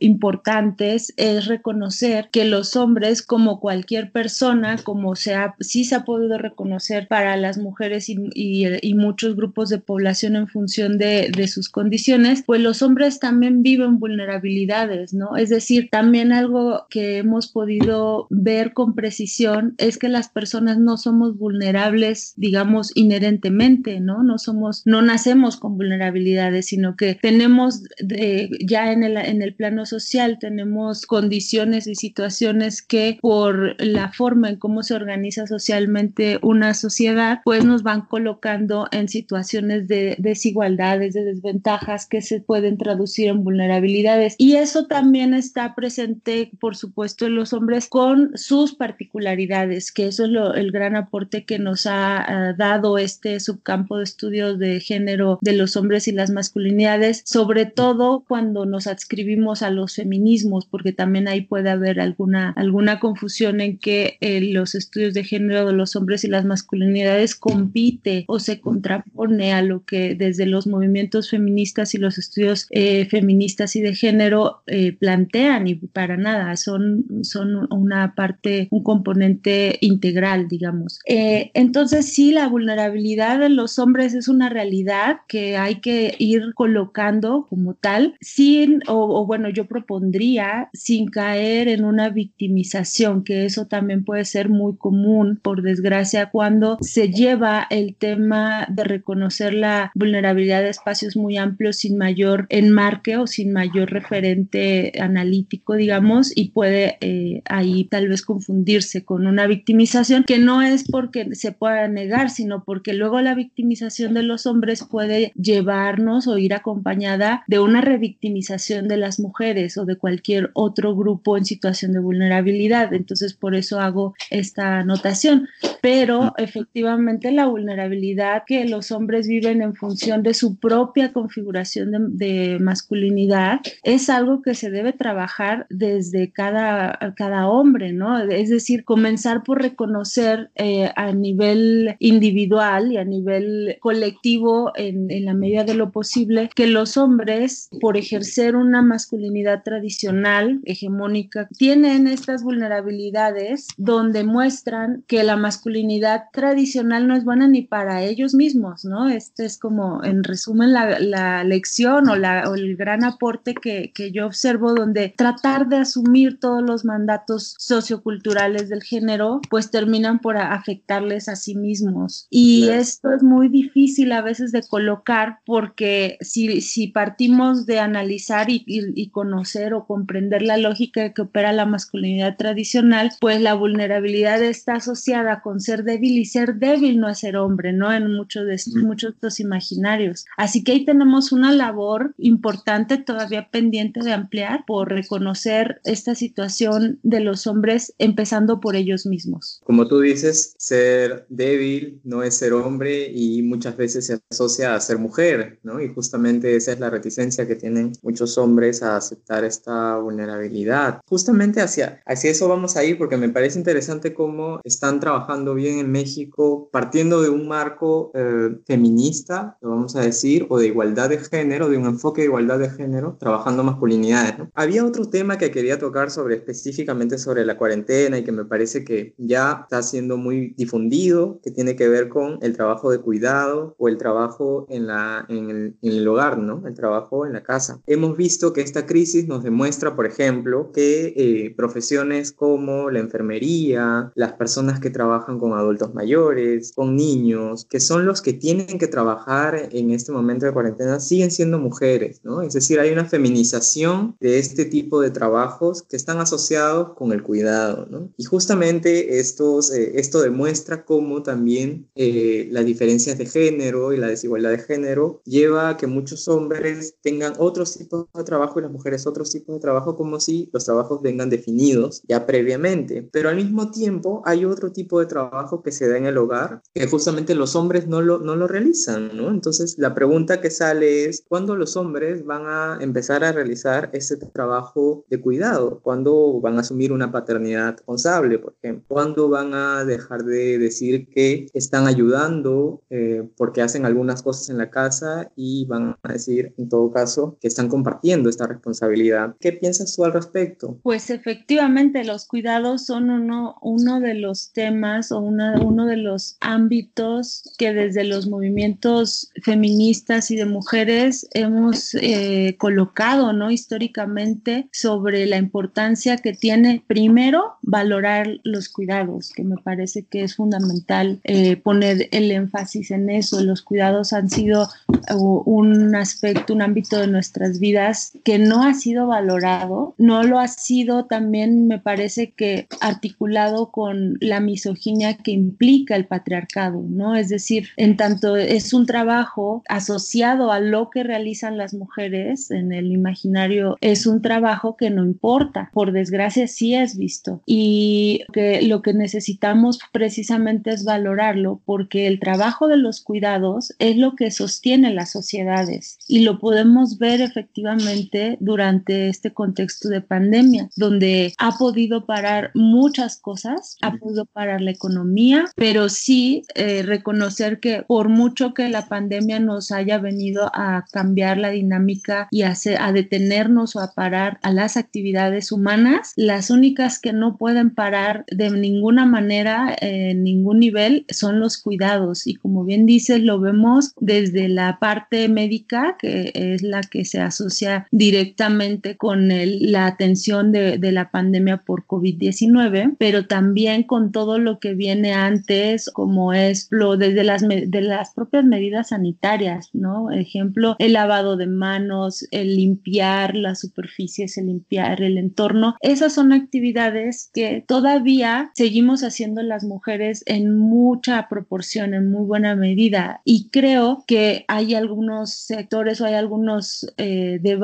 importantes 0.00 1.12
es 1.16 1.46
reconocer 1.46 2.28
que 2.30 2.44
los 2.44 2.76
hombres, 2.76 3.22
como 3.22 3.60
cualquier 3.60 4.10
persona, 4.10 4.76
como 4.82 5.16
sea, 5.16 5.54
sí 5.60 5.84
se 5.84 5.94
ha 5.94 6.04
podido 6.04 6.38
reconocer 6.38 7.08
para 7.08 7.36
las 7.36 7.58
mujeres 7.58 8.08
y, 8.08 8.16
y, 8.34 8.94
muchos 8.94 9.34
grupos 9.36 9.68
de 9.68 9.78
población 9.78 10.36
en 10.36 10.46
función 10.46 10.98
de, 10.98 11.30
de, 11.34 11.48
sus 11.48 11.68
condiciones, 11.68 12.42
pues 12.46 12.60
los 12.60 12.82
hombres 12.82 13.18
también 13.18 13.62
viven 13.62 13.98
vulnerabilidades, 13.98 15.12
¿no? 15.12 15.36
Es 15.36 15.48
decir, 15.48 15.88
también 15.90 16.32
algo 16.32 16.86
que 16.88 17.18
hemos 17.18 17.48
podido 17.48 18.26
ver 18.30 18.72
con 18.72 18.94
precisión 18.94 19.74
es 19.78 19.98
que 19.98 20.08
las 20.08 20.28
personas 20.28 20.78
no 20.78 20.96
somos 20.96 21.36
vulnerables, 21.36 22.34
digamos, 22.36 22.92
inherentemente, 22.94 24.00
¿no? 24.00 24.22
No 24.22 24.38
somos, 24.38 24.82
no 24.84 25.02
nacemos 25.02 25.56
con 25.56 25.76
vulnerabilidades, 25.76 26.66
sino 26.66 26.96
que 26.96 27.14
tenemos 27.14 27.82
de, 27.98 28.50
ya 28.64 28.92
en 28.92 29.01
el, 29.02 29.16
en 29.16 29.42
el 29.42 29.54
plano 29.54 29.86
social 29.86 30.38
tenemos 30.40 31.06
condiciones 31.06 31.86
y 31.86 31.94
situaciones 31.94 32.82
que 32.82 33.18
por 33.20 33.80
la 33.82 34.12
forma 34.12 34.50
en 34.50 34.56
cómo 34.56 34.82
se 34.82 34.94
organiza 34.94 35.46
socialmente 35.46 36.38
una 36.42 36.74
sociedad, 36.74 37.40
pues 37.44 37.64
nos 37.64 37.82
van 37.82 38.02
colocando 38.02 38.88
en 38.92 39.08
situaciones 39.08 39.88
de 39.88 40.16
desigualdades, 40.18 41.14
de 41.14 41.24
desventajas 41.24 42.06
que 42.06 42.22
se 42.22 42.40
pueden 42.40 42.78
traducir 42.78 43.28
en 43.28 43.44
vulnerabilidades. 43.44 44.34
Y 44.38 44.56
eso 44.56 44.86
también 44.86 45.34
está 45.34 45.74
presente, 45.74 46.50
por 46.60 46.76
supuesto, 46.76 47.26
en 47.26 47.34
los 47.34 47.52
hombres 47.52 47.88
con 47.88 48.30
sus 48.36 48.74
particularidades, 48.74 49.92
que 49.92 50.06
eso 50.06 50.24
es 50.24 50.30
lo, 50.30 50.54
el 50.54 50.72
gran 50.72 50.96
aporte 50.96 51.44
que 51.44 51.58
nos 51.58 51.86
ha 51.86 52.52
uh, 52.52 52.56
dado 52.56 52.98
este 52.98 53.40
subcampo 53.40 53.98
de 53.98 54.04
estudios 54.04 54.58
de 54.58 54.80
género 54.80 55.38
de 55.40 55.52
los 55.54 55.76
hombres 55.76 56.08
y 56.08 56.12
las 56.12 56.30
masculinidades, 56.30 57.22
sobre 57.24 57.66
todo 57.66 58.24
cuando 58.26 58.66
nos 58.66 58.86
adscribimos 58.92 59.62
a 59.62 59.70
los 59.70 59.96
feminismos, 59.96 60.66
porque 60.66 60.92
también 60.92 61.28
ahí 61.28 61.42
puede 61.42 61.70
haber 61.70 62.00
alguna, 62.00 62.50
alguna 62.56 63.00
confusión 63.00 63.60
en 63.60 63.78
que 63.78 64.18
eh, 64.20 64.40
los 64.52 64.74
estudios 64.74 65.14
de 65.14 65.24
género 65.24 65.66
de 65.66 65.72
los 65.72 65.96
hombres 65.96 66.24
y 66.24 66.28
las 66.28 66.44
masculinidades 66.44 67.34
compite 67.34 68.24
o 68.28 68.38
se 68.38 68.60
contrapone 68.60 69.52
a 69.52 69.62
lo 69.62 69.84
que 69.84 70.14
desde 70.14 70.46
los 70.46 70.66
movimientos 70.66 71.30
feministas 71.30 71.94
y 71.94 71.98
los 71.98 72.18
estudios 72.18 72.66
eh, 72.70 73.06
feministas 73.06 73.76
y 73.76 73.80
de 73.80 73.94
género 73.94 74.62
eh, 74.66 74.92
plantean 74.92 75.66
y 75.66 75.74
para 75.74 76.16
nada, 76.16 76.56
son, 76.56 77.04
son 77.22 77.72
una 77.72 78.14
parte, 78.14 78.68
un 78.70 78.82
componente 78.82 79.78
integral, 79.80 80.48
digamos. 80.48 81.00
entonces 81.06 82.12
sí, 82.12 82.32
la 82.32 82.48
vulnerabilidad 82.48 83.38
de 83.38 83.48
los 83.48 83.78
hombres 83.78 84.14
es 84.14 84.28
una 84.28 84.48
realidad 84.48 85.20
que 85.28 85.56
hay 85.56 85.76
que 85.76 86.14
ir 86.18 86.52
colocando 86.54 87.46
como 87.48 87.74
tal, 87.74 88.16
sin, 88.20 88.81
o, 88.88 89.26
bueno, 89.26 89.48
yo 89.48 89.66
propondría, 89.66 90.68
sin 90.72 91.08
caer 91.08 91.68
en 91.68 91.84
una 91.84 92.08
victimización, 92.10 93.24
que 93.24 93.44
eso 93.44 93.66
también 93.66 94.04
puede 94.04 94.24
ser 94.24 94.48
muy 94.48 94.76
común, 94.76 95.40
por 95.42 95.62
desgracia, 95.62 96.30
cuando 96.30 96.78
se 96.80 97.10
lleva 97.10 97.66
el 97.70 97.94
tema 97.94 98.66
de 98.70 98.84
reconocer 98.84 99.54
la 99.54 99.92
vulnerabilidad 99.94 100.62
de 100.62 100.70
espacios 100.70 101.16
muy 101.16 101.36
amplios 101.36 101.76
sin 101.76 101.96
mayor 101.96 102.46
enmarque 102.48 103.16
o 103.16 103.26
sin 103.26 103.52
mayor 103.52 103.90
referente 103.90 104.92
analítico, 105.00 105.74
digamos, 105.74 106.36
y 106.36 106.50
puede 106.50 106.98
eh, 107.00 107.42
ahí 107.46 107.84
tal 107.84 108.08
vez 108.08 108.22
confundirse 108.22 109.04
con 109.04 109.26
una 109.26 109.46
victimización 109.46 110.24
que 110.24 110.38
no 110.38 110.62
es 110.62 110.84
porque 110.90 111.34
se 111.34 111.52
pueda 111.52 111.88
negar, 111.88 112.30
sino 112.30 112.64
porque 112.64 112.94
luego 112.94 113.20
la 113.20 113.34
victimización 113.34 114.14
de 114.14 114.22
los 114.22 114.46
hombres 114.46 114.84
puede 114.84 115.32
llevarnos 115.34 116.26
o 116.26 116.38
ir 116.38 116.54
acompañada 116.54 117.44
de 117.46 117.58
una 117.58 117.80
revictimización 117.80 118.71
de 118.80 118.96
las 118.96 119.20
mujeres 119.20 119.76
o 119.76 119.84
de 119.84 119.96
cualquier 119.96 120.50
otro 120.54 120.96
grupo 120.96 121.36
en 121.36 121.44
situación 121.44 121.92
de 121.92 122.00
vulnerabilidad. 122.00 122.94
Entonces, 122.94 123.34
por 123.34 123.54
eso 123.54 123.80
hago 123.80 124.14
esta 124.30 124.78
anotación. 124.78 125.48
Pero 125.80 126.32
efectivamente 126.38 127.32
la 127.32 127.46
vulnerabilidad 127.46 128.44
que 128.46 128.64
los 128.66 128.92
hombres 128.92 129.26
viven 129.26 129.62
en 129.62 129.74
función 129.74 130.22
de 130.22 130.32
su 130.34 130.56
propia 130.56 131.12
configuración 131.12 132.16
de, 132.16 132.58
masculinidad 132.60 133.60
es 133.82 134.08
algo 134.08 134.42
que 134.42 134.54
se 134.54 134.70
debe 134.70 134.92
trabajar 134.92 135.66
desde 135.70 136.30
cada, 136.30 136.98
cada 137.16 137.48
hombre, 137.48 137.92
¿no? 137.92 138.20
Es 138.20 138.50
decir, 138.50 138.84
comenzar 138.84 139.42
por 139.42 139.60
reconocer 139.60 140.50
eh, 140.54 140.90
a 140.94 141.12
nivel 141.12 141.96
individual 141.98 142.92
y 142.92 142.98
a 142.98 143.04
nivel 143.04 143.76
colectivo 143.80 144.72
en, 144.76 145.10
en 145.10 145.24
la 145.24 145.34
medida 145.34 145.64
de 145.64 145.74
lo 145.74 145.90
posible 145.90 146.50
que 146.54 146.66
los 146.66 146.96
hombres, 146.96 147.68
por 147.80 147.96
ejercer 147.96 148.56
una 148.62 148.82
masculinidad 148.82 149.62
tradicional, 149.62 150.60
hegemónica, 150.64 151.48
tienen 151.58 152.06
estas 152.06 152.42
vulnerabilidades 152.42 153.68
donde 153.76 154.24
muestran 154.24 155.04
que 155.06 155.22
la 155.22 155.36
masculinidad 155.36 156.24
tradicional 156.32 157.06
no 157.06 157.14
es 157.14 157.24
buena 157.24 157.48
ni 157.48 157.62
para 157.62 158.02
ellos 158.02 158.34
mismos, 158.34 158.84
¿no? 158.84 159.08
Este 159.08 159.44
es 159.44 159.58
como, 159.58 160.02
en 160.04 160.24
resumen, 160.24 160.72
la, 160.72 160.98
la 160.98 161.44
lección 161.44 162.08
o, 162.08 162.16
la, 162.16 162.48
o, 162.48 162.54
el 162.54 162.76
gran 162.76 163.04
aporte 163.04 163.54
que, 163.54 163.92
que 163.94 164.12
yo 164.12 164.26
observo 164.26 164.74
donde 164.74 165.14
tratar 165.16 165.68
de 165.68 165.76
asumir 165.76 166.38
todos 166.40 166.62
los 166.62 166.84
mandatos 166.84 167.54
socioculturales 167.58 168.68
del 168.68 168.82
género, 168.82 169.40
pues 169.50 169.70
terminan 169.70 170.20
por 170.20 170.36
afectarles 170.36 171.28
a 171.28 171.36
sí 171.36 171.54
mismos. 171.54 172.26
Y 172.30 172.68
esto 172.68 173.12
es 173.12 173.22
muy 173.22 173.48
difícil 173.48 174.12
a 174.12 174.22
veces 174.22 174.52
de 174.52 174.62
colocar 174.62 175.40
porque 175.44 176.18
si, 176.20 176.60
si 176.60 176.88
partimos 176.88 177.66
de 177.66 177.80
analizar 177.80 178.50
y, 178.52 178.64
y, 178.66 179.10
conocer 179.10 179.74
o 179.74 179.86
comprender 179.86 180.42
la 180.42 180.56
lógica 180.56 181.12
que 181.12 181.22
opera 181.22 181.52
la 181.52 181.66
masculinidad 181.66 182.36
tradicional, 182.36 183.10
pues 183.20 183.40
la 183.40 183.54
vulnerabilidad 183.54 184.42
está 184.42 184.74
asociada 184.74 185.42
con 185.42 185.60
ser 185.60 185.84
débil 185.84 186.18
y 186.18 186.24
ser 186.24 186.56
débil 186.56 187.00
no 187.00 187.08
es 187.08 187.18
ser 187.18 187.36
hombre, 187.36 187.72
¿no? 187.72 187.92
En 187.92 188.12
muchos 188.14 188.46
de 188.46 188.54
estos, 188.54 188.74
muchos 188.74 189.12
de 189.12 189.14
estos 189.16 189.40
imaginarios. 189.40 190.24
Así 190.36 190.64
que 190.64 190.72
ahí 190.72 190.84
tenemos 190.84 191.32
una 191.32 191.52
labor 191.52 192.14
importante 192.18 192.98
todavía 192.98 193.48
pendiente 193.50 194.00
de 194.00 194.12
ampliar 194.12 194.64
por 194.66 194.88
reconocer 194.90 195.80
esta 195.84 196.14
situación 196.14 196.98
de 197.02 197.20
los 197.20 197.46
hombres 197.46 197.94
empezando 197.98 198.60
por 198.60 198.76
ellos 198.76 199.06
mismos. 199.06 199.60
Como 199.64 199.86
tú 199.88 200.00
dices, 200.00 200.54
ser 200.58 201.26
débil 201.28 202.00
no 202.04 202.22
es 202.22 202.36
ser 202.36 202.52
hombre 202.52 203.10
y 203.12 203.42
muchas 203.42 203.76
veces 203.76 204.06
se 204.06 204.20
asocia 204.30 204.74
a 204.74 204.80
ser 204.80 204.98
mujer, 204.98 205.58
¿no? 205.62 205.80
Y 205.80 205.88
justamente 205.88 206.56
esa 206.56 206.72
es 206.72 206.80
la 206.80 206.90
reticencia 206.90 207.46
que 207.46 207.56
tienen 207.56 207.92
muchos 208.02 208.31
hombres 208.38 208.82
a 208.82 208.96
aceptar 208.96 209.44
esta 209.44 209.96
vulnerabilidad. 209.96 211.00
Justamente 211.06 211.60
hacia, 211.60 212.02
hacia 212.06 212.30
eso 212.30 212.48
vamos 212.48 212.76
a 212.76 212.84
ir 212.84 212.98
porque 212.98 213.16
me 213.16 213.28
parece 213.28 213.58
interesante 213.58 214.14
cómo 214.14 214.60
están 214.64 215.00
trabajando 215.00 215.54
bien 215.54 215.78
en 215.78 215.90
México 215.90 216.68
partiendo 216.70 217.22
de 217.22 217.30
un 217.30 217.48
marco 217.48 218.10
eh, 218.14 218.56
feminista, 218.66 219.56
lo 219.60 219.70
vamos 219.70 219.96
a 219.96 220.00
decir, 220.00 220.46
o 220.48 220.58
de 220.58 220.66
igualdad 220.66 221.10
de 221.10 221.18
género, 221.18 221.68
de 221.68 221.76
un 221.76 221.86
enfoque 221.86 222.22
de 222.22 222.26
igualdad 222.26 222.58
de 222.58 222.70
género, 222.70 223.16
trabajando 223.18 223.62
masculinidades. 223.62 224.38
¿no? 224.38 224.50
Había 224.54 224.84
otro 224.84 225.06
tema 225.06 225.38
que 225.38 225.50
quería 225.50 225.78
tocar 225.78 226.10
sobre 226.10 226.36
específicamente 226.36 227.18
sobre 227.18 227.44
la 227.44 227.56
cuarentena 227.56 228.18
y 228.18 228.24
que 228.24 228.32
me 228.32 228.44
parece 228.44 228.84
que 228.84 229.14
ya 229.18 229.60
está 229.62 229.82
siendo 229.82 230.16
muy 230.16 230.54
difundido, 230.56 231.40
que 231.42 231.50
tiene 231.50 231.76
que 231.76 231.88
ver 231.88 232.08
con 232.08 232.38
el 232.42 232.56
trabajo 232.56 232.90
de 232.90 232.98
cuidado 232.98 233.74
o 233.78 233.88
el 233.88 233.98
trabajo 233.98 234.66
en, 234.68 234.86
la, 234.86 235.24
en, 235.28 235.50
el, 235.50 235.76
en 235.82 235.92
el 235.92 236.08
hogar, 236.08 236.38
¿no? 236.38 236.66
El 236.66 236.74
trabajo 236.74 237.26
en 237.26 237.32
la 237.32 237.42
casa. 237.42 237.80
Hemos 237.86 238.16
visto 238.22 238.52
que 238.52 238.60
esta 238.60 238.86
crisis 238.86 239.26
nos 239.26 239.42
demuestra, 239.42 239.96
por 239.96 240.06
ejemplo, 240.06 240.70
que 240.72 241.12
eh, 241.16 241.54
profesiones 241.56 242.30
como 242.30 242.88
la 242.88 243.00
enfermería, 243.00 244.12
las 244.14 244.34
personas 244.34 244.78
que 244.78 244.90
trabajan 244.90 245.40
con 245.40 245.54
adultos 245.54 245.92
mayores, 245.92 246.72
con 246.72 246.94
niños, 246.94 247.66
que 247.68 247.80
son 247.80 248.06
los 248.06 248.22
que 248.22 248.32
tienen 248.32 248.78
que 248.78 248.86
trabajar 248.86 249.68
en 249.72 249.90
este 249.90 250.12
momento 250.12 250.46
de 250.46 250.52
cuarentena, 250.52 251.00
siguen 251.00 251.32
siendo 251.32 251.58
mujeres, 251.58 252.20
¿no? 252.22 252.42
Es 252.42 252.52
decir, 252.54 252.78
hay 252.78 252.90
una 252.92 253.06
feminización 253.06 254.16
de 254.20 254.38
este 254.38 254.64
tipo 254.66 255.00
de 255.00 255.10
trabajos 255.10 255.82
que 255.82 255.96
están 255.96 256.18
asociados 256.18 256.94
con 256.94 257.12
el 257.12 257.24
cuidado, 257.24 257.88
¿no? 257.90 258.08
Y 258.16 258.24
justamente 258.24 259.18
estos, 259.18 259.72
eh, 259.72 259.94
esto 259.96 260.22
demuestra 260.22 260.84
cómo 260.84 261.24
también 261.24 261.88
eh, 261.96 262.48
las 262.52 262.64
diferencias 262.64 263.18
de 263.18 263.26
género 263.26 263.92
y 263.92 263.96
la 263.96 264.06
desigualdad 264.06 264.50
de 264.50 264.58
género 264.58 265.22
lleva 265.24 265.70
a 265.70 265.76
que 265.76 265.88
muchos 265.88 266.28
hombres 266.28 266.94
tengan 267.02 267.32
otros 267.38 267.76
tipos 267.76 268.06
de 268.18 268.24
trabajo 268.24 268.58
y 268.58 268.62
las 268.62 268.70
mujeres 268.70 269.06
otros 269.06 269.30
tipos 269.30 269.56
de 269.56 269.60
trabajo 269.60 269.96
como 269.96 270.20
si 270.20 270.50
los 270.52 270.64
trabajos 270.64 271.00
vengan 271.02 271.30
definidos 271.30 272.02
ya 272.06 272.26
previamente. 272.26 273.08
Pero 273.10 273.28
al 273.28 273.36
mismo 273.36 273.70
tiempo 273.70 274.22
hay 274.24 274.44
otro 274.44 274.72
tipo 274.72 275.00
de 275.00 275.06
trabajo 275.06 275.62
que 275.62 275.72
se 275.72 275.88
da 275.88 275.96
en 275.96 276.06
el 276.06 276.18
hogar 276.18 276.62
que 276.74 276.86
justamente 276.86 277.34
los 277.34 277.56
hombres 277.56 277.86
no 277.86 278.02
lo, 278.02 278.18
no 278.18 278.36
lo 278.36 278.46
realizan, 278.46 279.16
¿no? 279.16 279.30
Entonces 279.30 279.76
la 279.78 279.94
pregunta 279.94 280.40
que 280.40 280.50
sale 280.50 281.06
es, 281.06 281.24
¿cuándo 281.26 281.56
los 281.56 281.76
hombres 281.76 282.24
van 282.24 282.42
a 282.46 282.78
empezar 282.80 283.24
a 283.24 283.32
realizar 283.32 283.90
ese 283.92 284.16
trabajo 284.16 285.04
de 285.08 285.20
cuidado? 285.20 285.80
¿Cuándo 285.82 286.40
van 286.40 286.58
a 286.58 286.60
asumir 286.60 286.92
una 286.92 287.10
paternidad 287.10 287.76
responsable, 287.76 288.38
por 288.38 288.54
ejemplo? 288.62 288.84
¿Cuándo 288.88 289.28
van 289.28 289.54
a 289.54 289.84
dejar 289.84 290.24
de 290.24 290.58
decir 290.58 291.08
que 291.08 291.46
están 291.54 291.86
ayudando 291.86 292.82
eh, 292.90 293.28
porque 293.36 293.62
hacen 293.62 293.86
algunas 293.86 294.22
cosas 294.22 294.50
en 294.50 294.58
la 294.58 294.70
casa 294.70 295.30
y 295.34 295.64
van 295.66 295.96
a 296.02 296.12
decir, 296.12 296.52
en 296.58 296.68
todo 296.68 296.90
caso, 296.92 297.38
que 297.40 297.48
están 297.48 297.68
compartiendo 297.68 298.01
esta 298.02 298.46
responsabilidad? 298.46 299.34
¿Qué 299.40 299.52
piensas 299.52 299.94
tú 299.94 300.04
al 300.04 300.12
respecto? 300.12 300.78
Pues 300.82 301.10
efectivamente, 301.10 302.04
los 302.04 302.26
cuidados 302.26 302.86
son 302.86 303.10
uno, 303.10 304.00
de 304.00 304.14
los 304.14 304.52
temas 304.52 305.12
o 305.12 305.18
uno 305.20 305.86
de 305.86 305.96
los 305.96 306.36
ámbitos 306.40 307.42
que 307.58 307.72
desde 307.72 308.04
los 308.04 308.26
movimientos 308.26 309.30
feministas 309.42 310.30
y 310.30 310.36
de 310.36 310.46
mujeres 310.46 311.28
hemos 311.32 311.94
eh, 311.94 312.56
colocado, 312.58 313.32
¿no? 313.32 313.50
Históricamente 313.50 314.68
sobre 314.72 315.26
la 315.26 315.36
importancia 315.36 316.16
que 316.16 316.32
tiene 316.32 316.82
primero 316.86 317.56
valorar 317.62 318.40
los 318.44 318.68
cuidados, 318.68 319.32
que 319.34 319.44
me 319.44 319.56
parece 319.56 320.04
que 320.04 320.22
es 320.22 320.36
fundamental 320.36 321.20
eh, 321.24 321.56
poner 321.56 322.08
el 322.12 322.30
énfasis 322.30 322.90
en 322.90 323.10
eso. 323.10 323.42
Los 323.42 323.62
cuidados 323.62 324.12
han 324.12 324.30
sido 324.30 324.68
uh, 325.14 325.42
un 325.44 325.94
aspecto, 325.94 326.54
un 326.54 326.62
ámbito 326.62 326.98
de 326.98 327.06
nuestras 327.06 327.58
vidas 327.58 327.91
que 328.24 328.38
no 328.38 328.64
ha 328.64 328.74
sido 328.74 329.06
valorado, 329.06 329.94
no 329.98 330.22
lo 330.22 330.38
ha 330.38 330.48
sido 330.48 331.04
también, 331.06 331.66
me 331.66 331.78
parece 331.78 332.32
que 332.32 332.66
articulado 332.80 333.70
con 333.70 334.16
la 334.20 334.40
misoginia 334.40 335.16
que 335.16 335.32
implica 335.32 335.96
el 335.96 336.06
patriarcado, 336.06 336.82
¿no? 336.88 337.16
Es 337.16 337.28
decir, 337.28 337.68
en 337.76 337.96
tanto 337.96 338.36
es 338.36 338.72
un 338.72 338.86
trabajo 338.86 339.62
asociado 339.68 340.52
a 340.52 340.60
lo 340.60 340.90
que 340.90 341.02
realizan 341.02 341.56
las 341.56 341.74
mujeres 341.74 342.50
en 342.50 342.72
el 342.72 342.92
imaginario, 342.92 343.76
es 343.80 344.06
un 344.06 344.22
trabajo 344.22 344.76
que 344.76 344.90
no 344.90 345.04
importa, 345.04 345.70
por 345.72 345.92
desgracia 345.92 346.46
sí 346.46 346.74
es 346.74 346.96
visto 346.96 347.42
y 347.46 348.24
que 348.32 348.62
lo 348.62 348.82
que 348.82 348.94
necesitamos 348.94 349.78
precisamente 349.92 350.70
es 350.70 350.84
valorarlo 350.84 351.60
porque 351.64 352.06
el 352.06 352.18
trabajo 352.20 352.68
de 352.68 352.76
los 352.76 353.00
cuidados 353.00 353.74
es 353.78 353.96
lo 353.96 354.14
que 354.16 354.30
sostiene 354.30 354.92
las 354.92 355.10
sociedades 355.10 355.98
y 356.08 356.20
lo 356.20 356.38
podemos 356.38 356.98
ver 356.98 357.20
efectivamente 357.20 357.81
precisamente 357.82 358.36
durante 358.40 359.08
este 359.08 359.32
contexto 359.32 359.88
de 359.88 360.00
pandemia, 360.00 360.68
donde 360.76 361.34
ha 361.38 361.56
podido 361.58 362.06
parar 362.06 362.50
muchas 362.54 363.18
cosas, 363.18 363.76
ha 363.82 363.96
podido 363.96 364.26
parar 364.26 364.60
la 364.60 364.70
economía, 364.70 365.44
pero 365.56 365.88
sí 365.88 366.44
eh, 366.54 366.82
reconocer 366.82 367.60
que 367.60 367.82
por 367.86 368.08
mucho 368.08 368.54
que 368.54 368.68
la 368.68 368.88
pandemia 368.88 369.40
nos 369.40 369.72
haya 369.72 369.98
venido 369.98 370.50
a 370.54 370.84
cambiar 370.92 371.38
la 371.38 371.50
dinámica 371.50 372.28
y 372.30 372.42
a, 372.42 372.54
a 372.78 372.92
detenernos 372.92 373.76
o 373.76 373.80
a 373.80 373.92
parar 373.92 374.38
a 374.42 374.52
las 374.52 374.76
actividades 374.76 375.52
humanas, 375.52 376.12
las 376.16 376.50
únicas 376.50 376.98
que 376.98 377.12
no 377.12 377.36
pueden 377.36 377.70
parar 377.74 378.24
de 378.30 378.50
ninguna 378.50 379.06
manera, 379.06 379.74
en 379.80 380.22
ningún 380.22 380.60
nivel, 380.60 381.06
son 381.08 381.40
los 381.40 381.58
cuidados. 381.58 382.26
Y 382.26 382.34
como 382.34 382.64
bien 382.64 382.86
dices, 382.86 383.20
lo 383.20 383.40
vemos 383.40 383.92
desde 384.00 384.48
la 384.48 384.78
parte 384.78 385.28
médica, 385.28 385.96
que 385.98 386.32
es 386.34 386.62
la 386.62 386.80
que 386.82 387.04
se 387.04 387.20
asocia 387.20 387.71
directamente 387.90 388.96
con 388.96 389.28
la 389.28 389.86
atención 389.86 390.52
de, 390.52 390.78
la 390.92 391.10
pandemia 391.10 391.58
por 391.58 391.86
COVID-19, 391.86 392.96
pero 392.98 393.26
también 393.26 393.84
con 393.84 394.12
todo 394.12 394.38
lo 394.38 394.58
que 394.58 394.74
viene 394.74 395.14
antes, 395.14 395.90
como 395.92 396.32
es 396.34 396.68
lo 396.70 396.96
desde 396.96 397.24
las, 397.24 397.42
de 397.48 397.80
las 397.80 398.12
propias 398.12 398.44
medidas 398.44 398.88
sanitarias, 398.88 399.70
¿no? 399.72 400.10
Ejemplo, 400.10 400.76
el 400.78 400.92
lavado 400.92 401.36
de 401.36 401.46
manos, 401.46 402.26
el 402.30 402.56
limpiar 402.56 403.34
las 403.34 403.60
superficies, 403.60 404.36
el 404.36 404.46
limpiar 404.46 405.02
el 405.02 405.18
entorno. 405.18 405.76
Esas 405.80 406.12
son 406.14 406.32
actividades 406.32 407.30
que 407.32 407.64
todavía 407.66 408.50
seguimos 408.54 409.02
haciendo 409.02 409.42
las 409.42 409.64
mujeres 409.64 410.22
en 410.26 410.58
mucha 410.58 411.28
proporción, 411.28 411.94
en 411.94 412.10
muy 412.10 412.26
buena 412.26 412.54
medida. 412.54 413.20
Y 413.24 413.48
creo 413.50 414.04
que 414.06 414.44
hay 414.48 414.74
algunos 414.74 415.32
sectores 415.32 416.00
o 416.00 416.06
hay 416.06 416.14
algunos 416.14 416.86
eh, 416.96 417.38
debates 417.40 417.61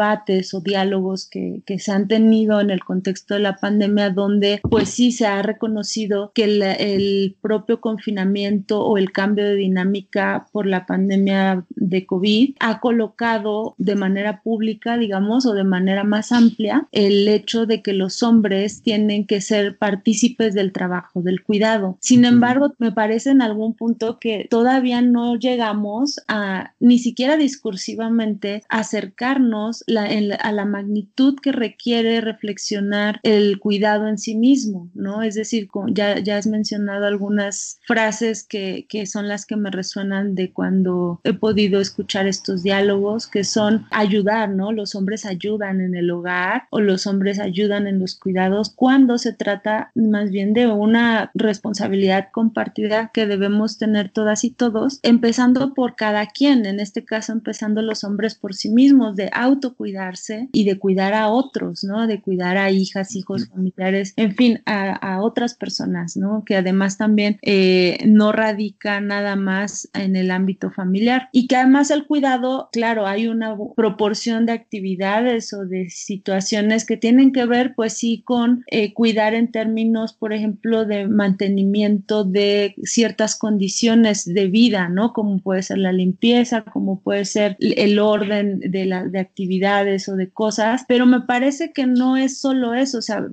o 0.54 0.60
diálogos 0.60 1.28
que, 1.28 1.62
que, 1.66 1.78
se 1.78 1.90
han 1.92 2.06
tenido 2.06 2.60
en 2.60 2.70
el 2.70 2.84
contexto 2.84 3.34
de 3.34 3.40
la 3.40 3.56
pandemia 3.56 4.10
donde 4.10 4.60
pues 4.62 4.88
sí 4.90 5.10
se 5.10 5.26
ha 5.26 5.42
reconocido 5.42 6.30
que 6.34 6.44
el, 6.44 6.62
el 6.62 7.36
propio 7.40 7.80
confinamiento 7.80 8.84
o 8.84 8.96
el 8.96 9.10
cambio 9.10 9.44
de 9.44 9.56
dinámica 9.56 10.46
por 10.52 10.66
la 10.66 10.86
pandemia 10.86 11.64
de 11.70 12.06
COVID 12.06 12.56
ha 12.60 12.80
colocado 12.80 13.74
de 13.78 13.96
manera 13.96 14.42
pública, 14.42 14.96
digamos, 14.96 15.46
o 15.46 15.54
de 15.54 15.64
manera 15.64 16.04
más 16.04 16.30
amplia 16.32 16.86
el 16.92 17.26
hecho 17.28 17.66
de 17.66 17.82
que 17.82 17.92
los 17.92 18.22
hombres 18.22 18.82
tienen 18.82 19.26
que 19.26 19.40
ser 19.40 19.78
partícipes 19.78 20.54
del 20.54 20.72
trabajo, 20.72 21.22
del 21.22 21.42
cuidado. 21.42 21.98
Sin 22.00 22.24
embargo, 22.24 22.74
me 22.78 22.92
parece 22.92 23.30
en 23.30 23.42
algún 23.42 23.74
punto 23.74 24.18
que 24.18 24.46
todavía 24.48 25.02
no 25.02 25.36
llegamos 25.36 26.20
a 26.28 26.74
ni 26.78 26.98
siquiera 26.98 27.36
discursivamente 27.36 28.62
acercarnos 28.68 29.77
a 29.86 30.52
la 30.52 30.64
magnitud 30.64 31.36
que 31.40 31.52
requiere 31.52 32.20
reflexionar 32.20 33.20
el 33.22 33.58
cuidado 33.58 34.08
en 34.08 34.18
sí 34.18 34.34
mismo, 34.34 34.90
¿no? 34.94 35.22
Es 35.22 35.34
decir, 35.34 35.68
ya, 35.88 36.18
ya 36.18 36.36
has 36.36 36.46
mencionado 36.46 37.06
algunas 37.06 37.78
frases 37.86 38.44
que, 38.44 38.86
que 38.88 39.06
son 39.06 39.28
las 39.28 39.46
que 39.46 39.56
me 39.56 39.70
resuenan 39.70 40.34
de 40.34 40.52
cuando 40.52 41.20
he 41.24 41.32
podido 41.32 41.80
escuchar 41.80 42.26
estos 42.26 42.62
diálogos, 42.62 43.26
que 43.26 43.44
son 43.44 43.86
ayudar, 43.90 44.50
¿no? 44.50 44.72
Los 44.72 44.94
hombres 44.94 45.24
ayudan 45.24 45.80
en 45.80 45.94
el 45.94 46.10
hogar 46.10 46.64
o 46.70 46.80
los 46.80 47.06
hombres 47.06 47.38
ayudan 47.38 47.86
en 47.86 47.98
los 47.98 48.16
cuidados 48.16 48.70
cuando 48.74 49.18
se 49.18 49.32
trata 49.32 49.90
más 49.94 50.30
bien 50.30 50.52
de 50.52 50.66
una 50.66 51.30
responsabilidad 51.34 52.28
compartida 52.32 53.10
que 53.12 53.26
debemos 53.26 53.78
tener 53.78 54.10
todas 54.10 54.44
y 54.44 54.50
todos, 54.50 55.00
empezando 55.02 55.74
por 55.74 55.96
cada 55.96 56.26
quien, 56.26 56.66
en 56.66 56.80
este 56.80 57.04
caso 57.04 57.32
empezando 57.32 57.82
los 57.82 58.04
hombres 58.04 58.34
por 58.34 58.54
sí 58.54 58.70
mismos, 58.70 59.16
de 59.16 59.30
autocuidarse 59.68 60.48
y 60.52 60.64
de 60.64 60.78
cuidar 60.78 61.14
a 61.14 61.28
otros, 61.28 61.84
¿no? 61.84 62.06
De 62.06 62.20
cuidar 62.20 62.56
a 62.56 62.70
hijas, 62.70 63.14
hijos, 63.14 63.48
familiares, 63.48 64.14
en 64.16 64.34
fin, 64.34 64.60
a, 64.66 65.18
otras 65.20 65.54
personas, 65.54 66.16
¿no? 66.16 66.44
Que 66.44 66.56
además 66.56 66.96
también 66.96 67.38
eh, 67.42 67.98
no 68.06 68.32
radica 68.32 69.00
nada 69.00 69.36
más 69.36 69.88
en 69.94 70.16
el 70.16 70.30
ámbito 70.30 70.70
familiar 70.70 71.28
y 71.32 71.48
que 71.48 71.56
además 71.56 71.90
el 71.90 72.06
cuidado, 72.06 72.68
claro, 72.72 73.06
hay 73.06 73.26
una 73.26 73.56
proporción 73.76 74.46
de 74.46 74.52
actividades 74.52 75.52
o 75.52 75.64
de 75.64 75.90
situaciones 75.90 76.86
que 76.86 76.96
tienen 76.96 77.32
que 77.32 77.46
ver, 77.46 77.74
pues 77.74 77.94
sí, 77.94 78.22
con 78.24 78.64
eh, 78.68 78.94
cuidar 78.94 79.34
en 79.34 79.50
términos, 79.50 80.12
por 80.12 80.32
ejemplo, 80.32 80.84
de 80.84 81.08
mantenimiento 81.08 82.24
de 82.24 82.74
ciertas 82.84 83.36
condiciones 83.36 84.24
de 84.24 84.46
vida, 84.46 84.88
¿no? 84.88 85.12
Como 85.12 85.38
puede 85.40 85.62
ser 85.62 85.78
la 85.78 85.92
limpieza, 85.92 86.62
como 86.62 87.00
puede 87.00 87.24
ser 87.24 87.56
el 87.60 87.98
orden 87.98 88.60
de, 88.60 88.86
la, 88.86 89.04
de 89.04 89.18
actividades 89.58 90.08
o 90.08 90.16
de 90.16 90.30
cosas, 90.30 90.84
pero 90.86 91.06
me 91.06 91.20
parece 91.20 91.72
que 91.72 91.86
no 91.86 92.16
es 92.16 92.40
solo 92.40 92.74
eso, 92.74 92.98
o 92.98 93.02
sea, 93.02 93.26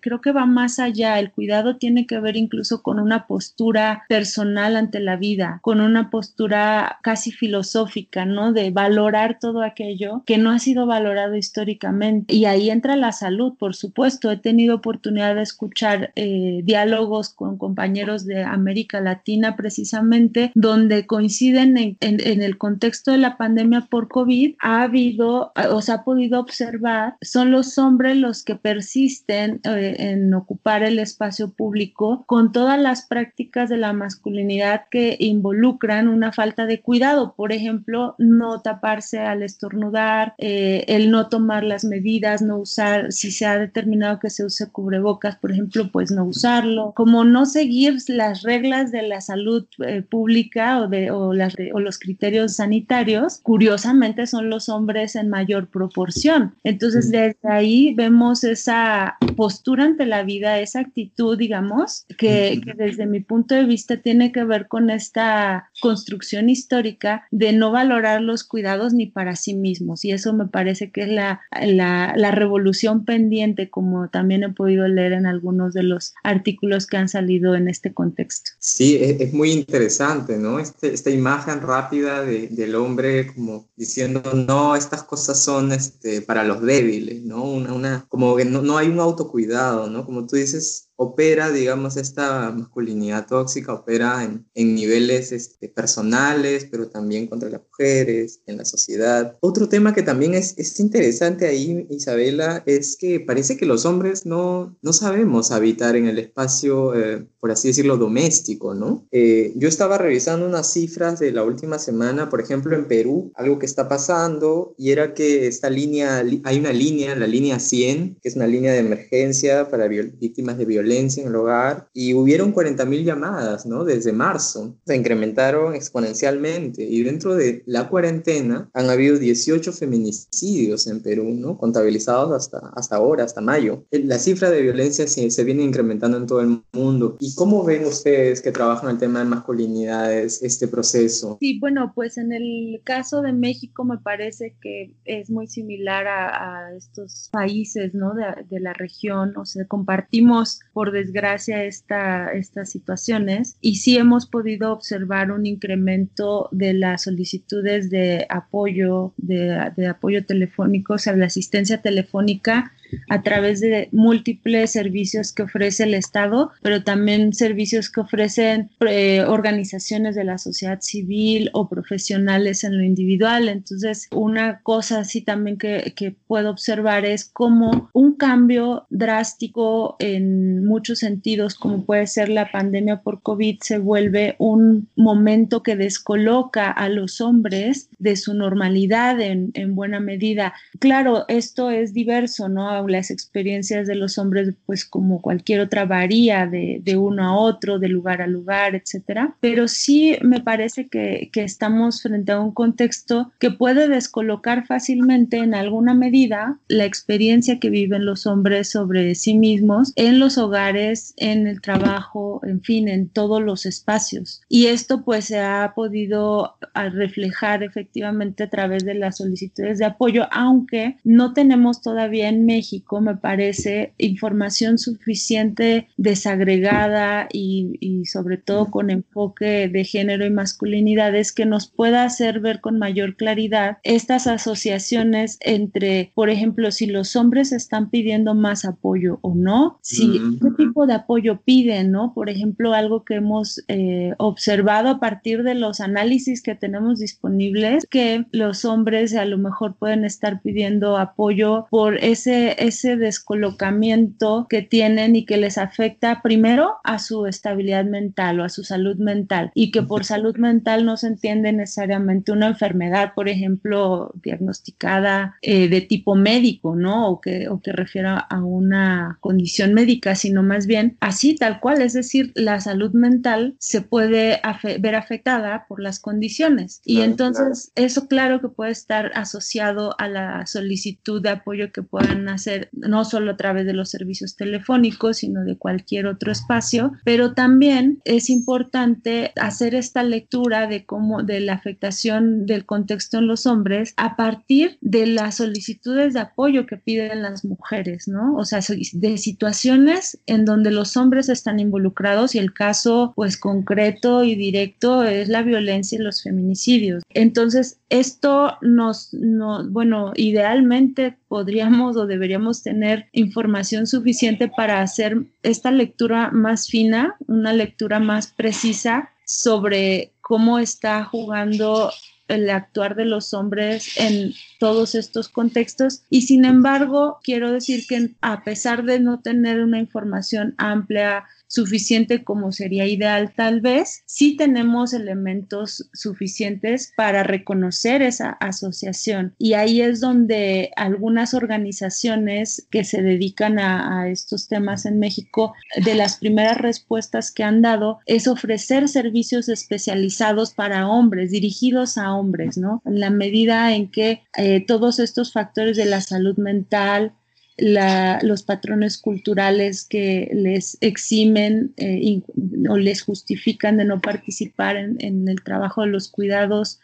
creo 0.00 0.20
que 0.20 0.32
va 0.32 0.46
más 0.46 0.78
allá. 0.78 1.18
El 1.18 1.30
cuidado 1.30 1.76
tiene 1.76 2.06
que 2.06 2.20
ver 2.20 2.36
incluso 2.36 2.82
con 2.82 3.00
una 3.00 3.26
postura 3.26 4.04
personal 4.08 4.76
ante 4.76 5.00
la 5.00 5.16
vida, 5.16 5.58
con 5.62 5.80
una 5.80 6.10
postura 6.10 6.98
casi 7.02 7.32
filosófica, 7.32 8.24
¿no? 8.24 8.52
De 8.52 8.70
valorar 8.70 9.38
todo 9.40 9.62
aquello 9.62 10.22
que 10.26 10.38
no 10.38 10.50
ha 10.50 10.58
sido 10.58 10.86
valorado 10.86 11.36
históricamente. 11.36 12.34
Y 12.34 12.44
ahí 12.44 12.70
entra 12.70 12.96
la 12.96 13.12
salud, 13.12 13.54
por 13.58 13.74
supuesto. 13.74 14.30
He 14.30 14.36
tenido 14.36 14.76
oportunidad 14.76 15.34
de 15.34 15.42
escuchar 15.42 16.12
eh, 16.16 16.60
diálogos 16.64 17.30
con 17.30 17.58
compañeros 17.58 18.24
de 18.26 18.42
América 18.42 19.00
Latina 19.00 19.56
precisamente, 19.56 20.52
donde 20.54 21.06
coinciden 21.06 21.76
en, 21.76 21.96
en, 22.00 22.42
el 22.42 22.58
contexto 22.58 23.10
de 23.10 23.18
la 23.18 23.36
pandemia 23.36 23.86
por 23.90 24.08
COVID, 24.08 24.54
ha 24.60 24.82
habido, 24.82 25.47
o 25.70 25.82
se 25.82 25.92
ha 25.92 26.04
podido 26.04 26.40
observar, 26.40 27.16
son 27.20 27.50
los 27.50 27.78
hombres 27.78 28.16
los 28.16 28.42
que 28.42 28.56
persisten 28.56 29.60
eh, 29.64 29.96
en 29.98 30.32
ocupar 30.34 30.82
el 30.82 30.98
espacio 30.98 31.52
público 31.52 32.24
con 32.26 32.52
todas 32.52 32.80
las 32.80 33.06
prácticas 33.06 33.68
de 33.68 33.76
la 33.76 33.92
masculinidad 33.92 34.82
que 34.90 35.16
involucran 35.18 36.08
una 36.08 36.32
falta 36.32 36.66
de 36.66 36.80
cuidado, 36.80 37.34
por 37.36 37.52
ejemplo, 37.52 38.14
no 38.18 38.60
taparse 38.60 39.20
al 39.20 39.42
estornudar, 39.42 40.34
eh, 40.38 40.84
el 40.88 41.10
no 41.10 41.28
tomar 41.28 41.64
las 41.64 41.84
medidas, 41.84 42.42
no 42.42 42.58
usar, 42.58 43.12
si 43.12 43.30
se 43.30 43.46
ha 43.46 43.58
determinado 43.58 44.18
que 44.18 44.30
se 44.30 44.44
use 44.44 44.70
cubrebocas, 44.70 45.36
por 45.36 45.52
ejemplo, 45.52 45.90
pues 45.92 46.10
no 46.10 46.24
usarlo, 46.24 46.92
como 46.94 47.24
no 47.24 47.46
seguir 47.46 47.98
las 48.08 48.42
reglas 48.42 48.92
de 48.92 49.02
la 49.02 49.20
salud 49.20 49.66
eh, 49.84 50.02
pública 50.02 50.80
o, 50.80 50.88
de, 50.88 51.10
o, 51.10 51.32
las, 51.32 51.54
o 51.72 51.80
los 51.80 51.98
criterios 51.98 52.56
sanitarios, 52.56 53.40
curiosamente 53.42 54.26
son 54.26 54.50
los 54.50 54.68
hombres 54.68 55.16
en 55.16 55.28
mayor 55.38 55.68
proporción. 55.68 56.54
Entonces, 56.64 57.10
desde 57.10 57.48
ahí 57.48 57.94
vemos 57.94 58.42
esa 58.42 59.16
postura 59.36 59.84
ante 59.84 60.04
la 60.04 60.24
vida, 60.24 60.58
esa 60.58 60.80
actitud, 60.80 61.38
digamos, 61.38 62.04
que, 62.16 62.60
que 62.64 62.74
desde 62.74 63.06
mi 63.06 63.20
punto 63.20 63.54
de 63.54 63.64
vista 63.64 63.96
tiene 63.98 64.32
que 64.32 64.44
ver 64.44 64.66
con 64.66 64.90
esta 64.90 65.67
construcción 65.80 66.48
histórica 66.48 67.26
de 67.30 67.52
no 67.52 67.70
valorar 67.70 68.20
los 68.20 68.44
cuidados 68.44 68.92
ni 68.92 69.06
para 69.06 69.36
sí 69.36 69.54
mismos. 69.54 70.04
Y 70.04 70.12
eso 70.12 70.32
me 70.32 70.46
parece 70.46 70.90
que 70.90 71.02
es 71.02 71.08
la, 71.08 71.40
la, 71.50 72.30
revolución 72.30 73.04
pendiente, 73.04 73.70
como 73.70 74.08
también 74.08 74.42
he 74.42 74.50
podido 74.50 74.86
leer 74.86 75.12
en 75.12 75.26
algunos 75.26 75.74
de 75.74 75.82
los 75.82 76.14
artículos 76.22 76.86
que 76.86 76.96
han 76.96 77.08
salido 77.08 77.54
en 77.54 77.68
este 77.68 77.92
contexto. 77.92 78.50
Sí, 78.58 78.98
es, 79.00 79.32
muy 79.32 79.52
interesante, 79.52 80.36
¿no? 80.36 80.58
Este, 80.58 80.92
esta 80.92 81.10
imagen 81.10 81.60
rápida 81.60 82.22
de, 82.22 82.48
del 82.48 82.74
hombre 82.74 83.32
como 83.34 83.68
diciendo, 83.76 84.22
no, 84.34 84.76
estas 84.76 85.02
cosas 85.02 85.42
son 85.42 85.72
este, 85.72 86.22
para 86.22 86.44
los 86.44 86.62
débiles, 86.62 87.22
¿no? 87.22 87.44
Una, 87.44 87.72
una 87.72 88.06
como 88.08 88.36
que 88.36 88.44
no, 88.44 88.62
no 88.62 88.78
hay 88.78 88.88
un 88.88 89.00
autocuidado, 89.00 89.88
¿no? 89.88 90.04
Como 90.04 90.26
tú 90.26 90.36
dices, 90.36 90.87
opera, 91.00 91.52
digamos, 91.52 91.96
esta 91.96 92.50
masculinidad 92.50 93.28
tóxica, 93.28 93.72
opera 93.72 94.24
en, 94.24 94.44
en 94.54 94.74
niveles 94.74 95.30
este, 95.30 95.68
personales, 95.68 96.66
pero 96.68 96.88
también 96.88 97.28
contra 97.28 97.48
las 97.48 97.60
mujeres, 97.60 98.40
en 98.46 98.56
la 98.56 98.64
sociedad. 98.64 99.36
Otro 99.40 99.68
tema 99.68 99.94
que 99.94 100.02
también 100.02 100.34
es, 100.34 100.58
es 100.58 100.80
interesante 100.80 101.46
ahí, 101.46 101.86
Isabela, 101.88 102.64
es 102.66 102.96
que 102.96 103.20
parece 103.20 103.56
que 103.56 103.64
los 103.64 103.84
hombres 103.84 104.26
no, 104.26 104.76
no 104.82 104.92
sabemos 104.92 105.52
habitar 105.52 105.94
en 105.94 106.06
el 106.06 106.18
espacio, 106.18 106.96
eh, 106.96 107.24
por 107.38 107.52
así 107.52 107.68
decirlo, 107.68 107.96
doméstico, 107.96 108.74
¿no? 108.74 109.06
Eh, 109.12 109.52
yo 109.54 109.68
estaba 109.68 109.98
revisando 109.98 110.46
unas 110.46 110.72
cifras 110.72 111.20
de 111.20 111.30
la 111.30 111.44
última 111.44 111.78
semana, 111.78 112.28
por 112.28 112.40
ejemplo, 112.40 112.74
en 112.74 112.88
Perú, 112.88 113.30
algo 113.36 113.60
que 113.60 113.66
está 113.66 113.88
pasando, 113.88 114.74
y 114.76 114.90
era 114.90 115.14
que 115.14 115.46
esta 115.46 115.70
línea, 115.70 116.24
hay 116.42 116.58
una 116.58 116.72
línea, 116.72 117.14
la 117.14 117.28
línea 117.28 117.60
100, 117.60 118.18
que 118.20 118.28
es 118.28 118.34
una 118.34 118.48
línea 118.48 118.72
de 118.72 118.78
emergencia 118.78 119.70
para 119.70 119.86
víctimas 119.86 120.58
de 120.58 120.64
violencia 120.64 120.87
violencia 120.88 121.22
en 121.22 121.28
el 121.28 121.36
hogar 121.36 121.88
y 121.92 122.14
hubieron 122.14 122.54
40.000 122.54 123.04
llamadas, 123.04 123.66
¿no? 123.66 123.84
Desde 123.84 124.12
marzo. 124.12 124.76
Se 124.86 124.96
incrementaron 124.96 125.74
exponencialmente 125.74 126.82
y 126.82 127.02
dentro 127.02 127.34
de 127.34 127.62
la 127.66 127.88
cuarentena 127.88 128.70
han 128.72 128.88
habido 128.88 129.18
18 129.18 129.72
feminicidios 129.72 130.86
en 130.86 131.02
Perú, 131.02 131.34
¿no? 131.34 131.58
Contabilizados 131.58 132.32
hasta, 132.32 132.58
hasta 132.74 132.96
ahora, 132.96 133.24
hasta 133.24 133.40
mayo. 133.40 133.84
La 133.90 134.18
cifra 134.18 134.50
de 134.50 134.62
violencia 134.62 135.06
se, 135.06 135.30
se 135.30 135.44
viene 135.44 135.62
incrementando 135.62 136.16
en 136.16 136.26
todo 136.26 136.40
el 136.40 136.62
mundo. 136.72 137.16
¿Y 137.20 137.34
cómo 137.34 137.64
ven 137.64 137.84
ustedes 137.84 138.40
que 138.40 138.52
trabajan 138.52 138.90
el 138.90 138.98
tema 138.98 139.18
de 139.18 139.26
masculinidades, 139.26 140.42
este 140.42 140.68
proceso? 140.68 141.36
Sí, 141.40 141.58
bueno, 141.58 141.92
pues 141.94 142.16
en 142.16 142.32
el 142.32 142.80
caso 142.84 143.20
de 143.20 143.32
México 143.32 143.84
me 143.84 143.98
parece 143.98 144.56
que 144.60 144.94
es 145.04 145.30
muy 145.30 145.46
similar 145.46 146.06
a, 146.06 146.74
estos 146.76 147.28
países, 147.32 147.94
¿no? 147.94 148.14
De, 148.14 148.24
de, 148.48 148.60
la 148.60 148.72
región, 148.72 149.36
o 149.36 149.44
sea, 149.44 149.64
compartimos 149.66 150.60
por 150.78 150.92
desgracia 150.92 151.64
esta, 151.64 152.30
estas 152.30 152.70
situaciones. 152.70 153.56
Y 153.60 153.78
sí 153.78 153.98
hemos 153.98 154.26
podido 154.26 154.72
observar 154.72 155.32
un 155.32 155.44
incremento 155.44 156.48
de 156.52 156.72
las 156.72 157.02
solicitudes 157.02 157.90
de 157.90 158.28
apoyo, 158.30 159.12
de, 159.16 159.72
de 159.76 159.88
apoyo 159.88 160.24
telefónico, 160.24 160.94
o 160.94 160.98
sea, 160.98 161.14
de 161.14 161.24
asistencia 161.24 161.82
telefónica 161.82 162.72
a 163.08 163.22
través 163.22 163.60
de 163.60 163.88
múltiples 163.92 164.72
servicios 164.72 165.32
que 165.32 165.42
ofrece 165.42 165.84
el 165.84 165.94
Estado, 165.94 166.50
pero 166.62 166.82
también 166.82 167.32
servicios 167.32 167.90
que 167.90 168.00
ofrecen 168.00 168.70
eh, 168.88 169.22
organizaciones 169.22 170.14
de 170.14 170.24
la 170.24 170.38
sociedad 170.38 170.80
civil 170.80 171.50
o 171.52 171.68
profesionales 171.68 172.64
en 172.64 172.78
lo 172.78 172.84
individual. 172.84 173.48
Entonces, 173.48 174.08
una 174.12 174.60
cosa 174.62 175.00
así 175.00 175.22
también 175.22 175.58
que, 175.58 175.92
que 175.96 176.14
puedo 176.26 176.50
observar 176.50 177.04
es 177.04 177.24
como 177.24 177.90
un 177.92 178.14
cambio 178.14 178.86
drástico 178.90 179.96
en 179.98 180.64
muchos 180.64 180.98
sentidos, 181.00 181.54
como 181.54 181.84
puede 181.84 182.06
ser 182.06 182.28
la 182.28 182.50
pandemia 182.50 183.02
por 183.02 183.22
COVID, 183.22 183.58
se 183.62 183.78
vuelve 183.78 184.36
un 184.38 184.88
momento 184.96 185.62
que 185.62 185.76
descoloca 185.76 186.70
a 186.70 186.88
los 186.88 187.20
hombres 187.20 187.88
de 187.98 188.16
su 188.16 188.34
normalidad 188.34 189.20
en, 189.20 189.50
en 189.54 189.74
buena 189.74 190.00
medida. 190.00 190.54
Claro, 190.78 191.24
esto 191.28 191.70
es 191.70 191.92
diverso, 191.92 192.48
¿no? 192.48 192.68
Las 192.86 193.10
experiencias 193.10 193.86
de 193.86 193.94
los 193.94 194.18
hombres, 194.18 194.54
pues 194.66 194.84
como 194.84 195.20
cualquier 195.20 195.60
otra, 195.60 195.84
varía 195.84 196.46
de, 196.46 196.80
de 196.82 196.96
uno 196.96 197.24
a 197.24 197.36
otro, 197.36 197.78
de 197.78 197.88
lugar 197.88 198.22
a 198.22 198.26
lugar, 198.26 198.74
etcétera. 198.74 199.34
Pero 199.40 199.68
sí 199.68 200.16
me 200.22 200.40
parece 200.40 200.88
que, 200.88 201.30
que 201.32 201.42
estamos 201.42 202.02
frente 202.02 202.32
a 202.32 202.40
un 202.40 202.52
contexto 202.52 203.32
que 203.38 203.50
puede 203.50 203.88
descolocar 203.88 204.66
fácilmente 204.66 205.38
en 205.38 205.54
alguna 205.54 205.94
medida 205.94 206.58
la 206.68 206.84
experiencia 206.84 207.58
que 207.58 207.70
viven 207.70 208.04
los 208.04 208.26
hombres 208.26 208.70
sobre 208.70 209.14
sí 209.14 209.34
mismos 209.34 209.92
en 209.96 210.18
los 210.18 210.38
hogares, 210.38 211.14
en 211.16 211.46
el 211.46 211.60
trabajo, 211.60 212.40
en 212.44 212.60
fin, 212.62 212.88
en 212.88 213.08
todos 213.08 213.42
los 213.42 213.66
espacios. 213.66 214.42
Y 214.48 214.66
esto 214.66 215.04
pues 215.04 215.26
se 215.26 215.40
ha 215.40 215.72
podido 215.74 216.56
reflejar 216.74 217.62
efectivamente 217.62 218.44
a 218.44 218.50
través 218.50 218.84
de 218.84 218.94
las 218.94 219.18
solicitudes 219.18 219.78
de 219.78 219.84
apoyo, 219.84 220.26
aunque 220.30 220.96
no 221.04 221.32
tenemos 221.32 221.82
todavía 221.82 222.28
en 222.28 222.46
México 222.46 222.67
me 223.00 223.16
parece, 223.16 223.92
información 223.98 224.78
suficiente 224.78 225.88
desagregada 225.96 227.28
y, 227.32 228.04
sobre 228.06 228.36
todo 228.36 228.70
con 228.70 228.90
enfoque 228.90 229.68
de 229.68 229.84
género 229.84 230.26
y 230.26 230.30
masculinidades 230.30 231.32
que 231.32 231.46
nos 231.46 231.68
pueda 231.68 232.04
hacer 232.04 232.40
ver 232.40 232.60
con 232.60 232.78
mayor 232.78 233.16
claridad 233.16 233.78
estas 233.82 234.26
asociaciones 234.26 235.38
entre, 235.40 236.12
por 236.14 236.30
ejemplo, 236.30 236.70
si 236.70 236.86
los 236.86 237.16
hombres 237.16 237.52
están 237.52 237.90
pidiendo 237.90 238.34
más 238.34 238.64
apoyo 238.64 239.18
o 239.22 239.34
no, 239.34 239.78
si 239.82 240.20
qué 240.40 240.50
tipo 240.56 240.86
de 240.86 240.94
apoyo 240.94 241.40
piden, 241.44 241.90
¿no? 241.90 242.12
Por 242.14 242.30
ejemplo, 242.30 242.72
algo 242.74 243.04
que 243.04 243.16
hemos 243.16 243.62
eh, 243.68 244.14
observado 244.18 244.88
a 244.88 245.00
partir 245.00 245.42
de 245.42 245.54
los 245.54 245.80
análisis 245.80 246.42
que 246.42 246.54
tenemos 246.54 246.98
disponibles, 246.98 247.86
que 247.90 248.24
los 248.32 248.64
hombres 248.64 249.14
a 249.14 249.24
lo 249.24 249.38
mejor 249.38 249.76
pueden 249.76 250.04
estar 250.04 250.40
pidiendo 250.42 250.96
apoyo 250.96 251.66
por 251.70 251.96
ese 252.02 252.56
ese 252.58 252.96
descolocamiento 252.96 254.46
que 254.48 254.62
tienen 254.62 255.16
y 255.16 255.24
que 255.24 255.36
les 255.36 255.58
afecta 255.58 256.22
primero 256.22 256.76
a 256.84 256.98
su 256.98 257.26
estabilidad 257.26 257.84
mental 257.84 258.40
o 258.40 258.44
a 258.44 258.48
su 258.48 258.64
salud 258.64 258.96
mental 258.96 259.50
y 259.54 259.70
que 259.70 259.82
por 259.82 260.04
salud 260.04 260.36
mental 260.36 260.84
no 260.84 260.96
se 260.96 261.08
entiende 261.08 261.52
necesariamente 261.52 262.32
una 262.32 262.48
enfermedad, 262.48 263.12
por 263.14 263.28
ejemplo, 263.28 264.12
diagnosticada 264.22 265.36
eh, 265.42 265.68
de 265.68 265.80
tipo 265.80 266.14
médico, 266.14 266.76
¿no? 266.76 267.08
O 267.08 267.20
que, 267.20 267.48
o 267.48 267.60
que 267.60 267.72
refiera 267.72 268.18
a 268.18 268.42
una 268.42 269.18
condición 269.20 269.74
médica, 269.74 270.14
sino 270.14 270.42
más 270.42 270.66
bien 270.66 270.96
así 271.00 271.34
tal 271.34 271.60
cual, 271.60 271.82
es 271.82 271.92
decir, 271.92 272.32
la 272.34 272.60
salud 272.60 272.92
mental 272.92 273.56
se 273.58 273.80
puede 273.80 274.40
ver 274.80 274.94
afectada 274.94 275.66
por 275.68 275.80
las 275.80 276.00
condiciones. 276.00 276.80
Y 276.84 277.00
entonces 277.02 277.72
eso 277.74 278.08
claro 278.08 278.40
que 278.40 278.48
puede 278.48 278.72
estar 278.72 279.12
asociado 279.14 279.94
a 279.98 280.08
la 280.08 280.46
solicitud 280.46 281.22
de 281.22 281.30
apoyo 281.30 281.72
que 281.72 281.82
puedan 281.82 282.28
hacer 282.28 282.47
no 282.72 283.04
solo 283.04 283.32
a 283.32 283.36
través 283.36 283.66
de 283.66 283.72
los 283.72 283.90
servicios 283.90 284.36
telefónicos, 284.36 285.18
sino 285.18 285.44
de 285.44 285.56
cualquier 285.56 286.06
otro 286.06 286.32
espacio, 286.32 286.92
pero 287.04 287.34
también 287.34 288.00
es 288.04 288.30
importante 288.30 289.32
hacer 289.36 289.74
esta 289.74 290.02
lectura 290.02 290.66
de 290.66 290.84
cómo 290.84 291.22
de 291.22 291.40
la 291.40 291.54
afectación 291.54 292.46
del 292.46 292.64
contexto 292.64 293.18
en 293.18 293.26
los 293.26 293.46
hombres 293.46 293.94
a 293.96 294.16
partir 294.16 294.78
de 294.80 295.06
las 295.06 295.36
solicitudes 295.36 296.14
de 296.14 296.20
apoyo 296.20 296.66
que 296.66 296.76
piden 296.76 297.22
las 297.22 297.44
mujeres, 297.44 298.08
¿no? 298.08 298.36
O 298.36 298.44
sea, 298.44 298.60
de 298.92 299.18
situaciones 299.18 300.18
en 300.26 300.44
donde 300.44 300.70
los 300.70 300.96
hombres 300.96 301.28
están 301.28 301.60
involucrados 301.60 302.34
y 302.34 302.38
el 302.38 302.52
caso 302.52 303.12
pues 303.16 303.36
concreto 303.36 304.24
y 304.24 304.34
directo 304.34 305.04
es 305.04 305.28
la 305.28 305.42
violencia 305.42 305.98
y 305.98 306.02
los 306.02 306.22
feminicidios. 306.22 307.02
Entonces, 307.10 307.80
esto 307.88 308.54
nos, 308.60 309.12
no, 309.12 309.68
bueno, 309.70 310.12
idealmente 310.14 311.16
podríamos 311.28 311.96
o 311.96 312.06
deberíamos 312.06 312.62
tener 312.62 313.08
información 313.12 313.86
suficiente 313.86 314.48
para 314.48 314.80
hacer 314.80 315.18
esta 315.42 315.70
lectura 315.70 316.30
más 316.32 316.68
fina, 316.68 317.16
una 317.26 317.52
lectura 317.52 318.00
más 318.00 318.28
precisa 318.28 319.10
sobre 319.24 320.12
cómo 320.20 320.58
está 320.58 321.04
jugando 321.04 321.90
el 322.28 322.48
actuar 322.50 322.94
de 322.94 323.06
los 323.06 323.32
hombres 323.34 323.98
en 323.98 324.32
todos 324.58 324.94
estos 324.94 325.28
contextos. 325.28 326.02
Y 326.10 326.22
sin 326.22 326.44
embargo 326.44 327.18
quiero 327.22 327.52
decir 327.52 327.86
que 327.86 328.10
a 328.20 328.44
pesar 328.44 328.84
de 328.84 329.00
no 329.00 329.20
tener 329.20 329.60
una 329.60 329.78
información 329.78 330.54
amplia 330.58 331.24
suficiente 331.48 332.22
como 332.24 332.52
sería 332.52 332.86
ideal 332.86 333.32
tal 333.34 333.60
vez, 333.60 334.02
sí 334.06 334.36
tenemos 334.36 334.92
elementos 334.92 335.88
suficientes 335.92 336.92
para 336.96 337.22
reconocer 337.22 338.02
esa 338.02 338.30
asociación. 338.30 339.34
Y 339.38 339.54
ahí 339.54 339.80
es 339.80 340.00
donde 340.00 340.70
algunas 340.76 341.34
organizaciones 341.34 342.66
que 342.70 342.84
se 342.84 343.02
dedican 343.02 343.58
a, 343.58 344.08
estos 344.08 344.48
temas 344.48 344.86
en 344.86 344.98
México, 344.98 345.54
de 345.84 345.94
las 345.94 346.16
primeras 346.18 346.58
respuestas 346.58 347.30
que 347.32 347.42
han 347.42 347.62
dado 347.62 347.98
es 348.06 348.28
ofrecer 348.28 348.88
servicios 348.88 349.48
especializados 349.48 350.52
para 350.52 350.88
hombres, 350.88 351.30
dirigidos 351.30 351.98
a 351.98 352.14
hombres, 352.14 352.58
¿no? 352.58 352.82
En 352.84 353.00
la 353.00 353.10
medida 353.10 353.74
en 353.74 353.90
que 353.90 354.22
eh, 354.36 354.64
todos 354.64 354.98
estos 354.98 355.32
factores 355.32 355.76
de 355.76 355.86
la 355.86 356.00
salud 356.00 356.36
mental, 356.36 357.12
los 357.58 358.44
patrones 358.44 358.98
culturales 358.98 359.84
que 359.84 360.30
les 360.32 360.78
eximen 360.80 361.74
eh, 361.76 362.22
o 362.68 362.76
les 362.76 363.02
justifican 363.02 363.76
de 363.76 363.84
no 363.84 364.00
participar 364.00 364.76
en, 364.76 365.28
el 365.28 365.42
trabajo 365.42 365.82
de 365.82 365.88
los 365.88 366.08
cuidados, 366.08 366.78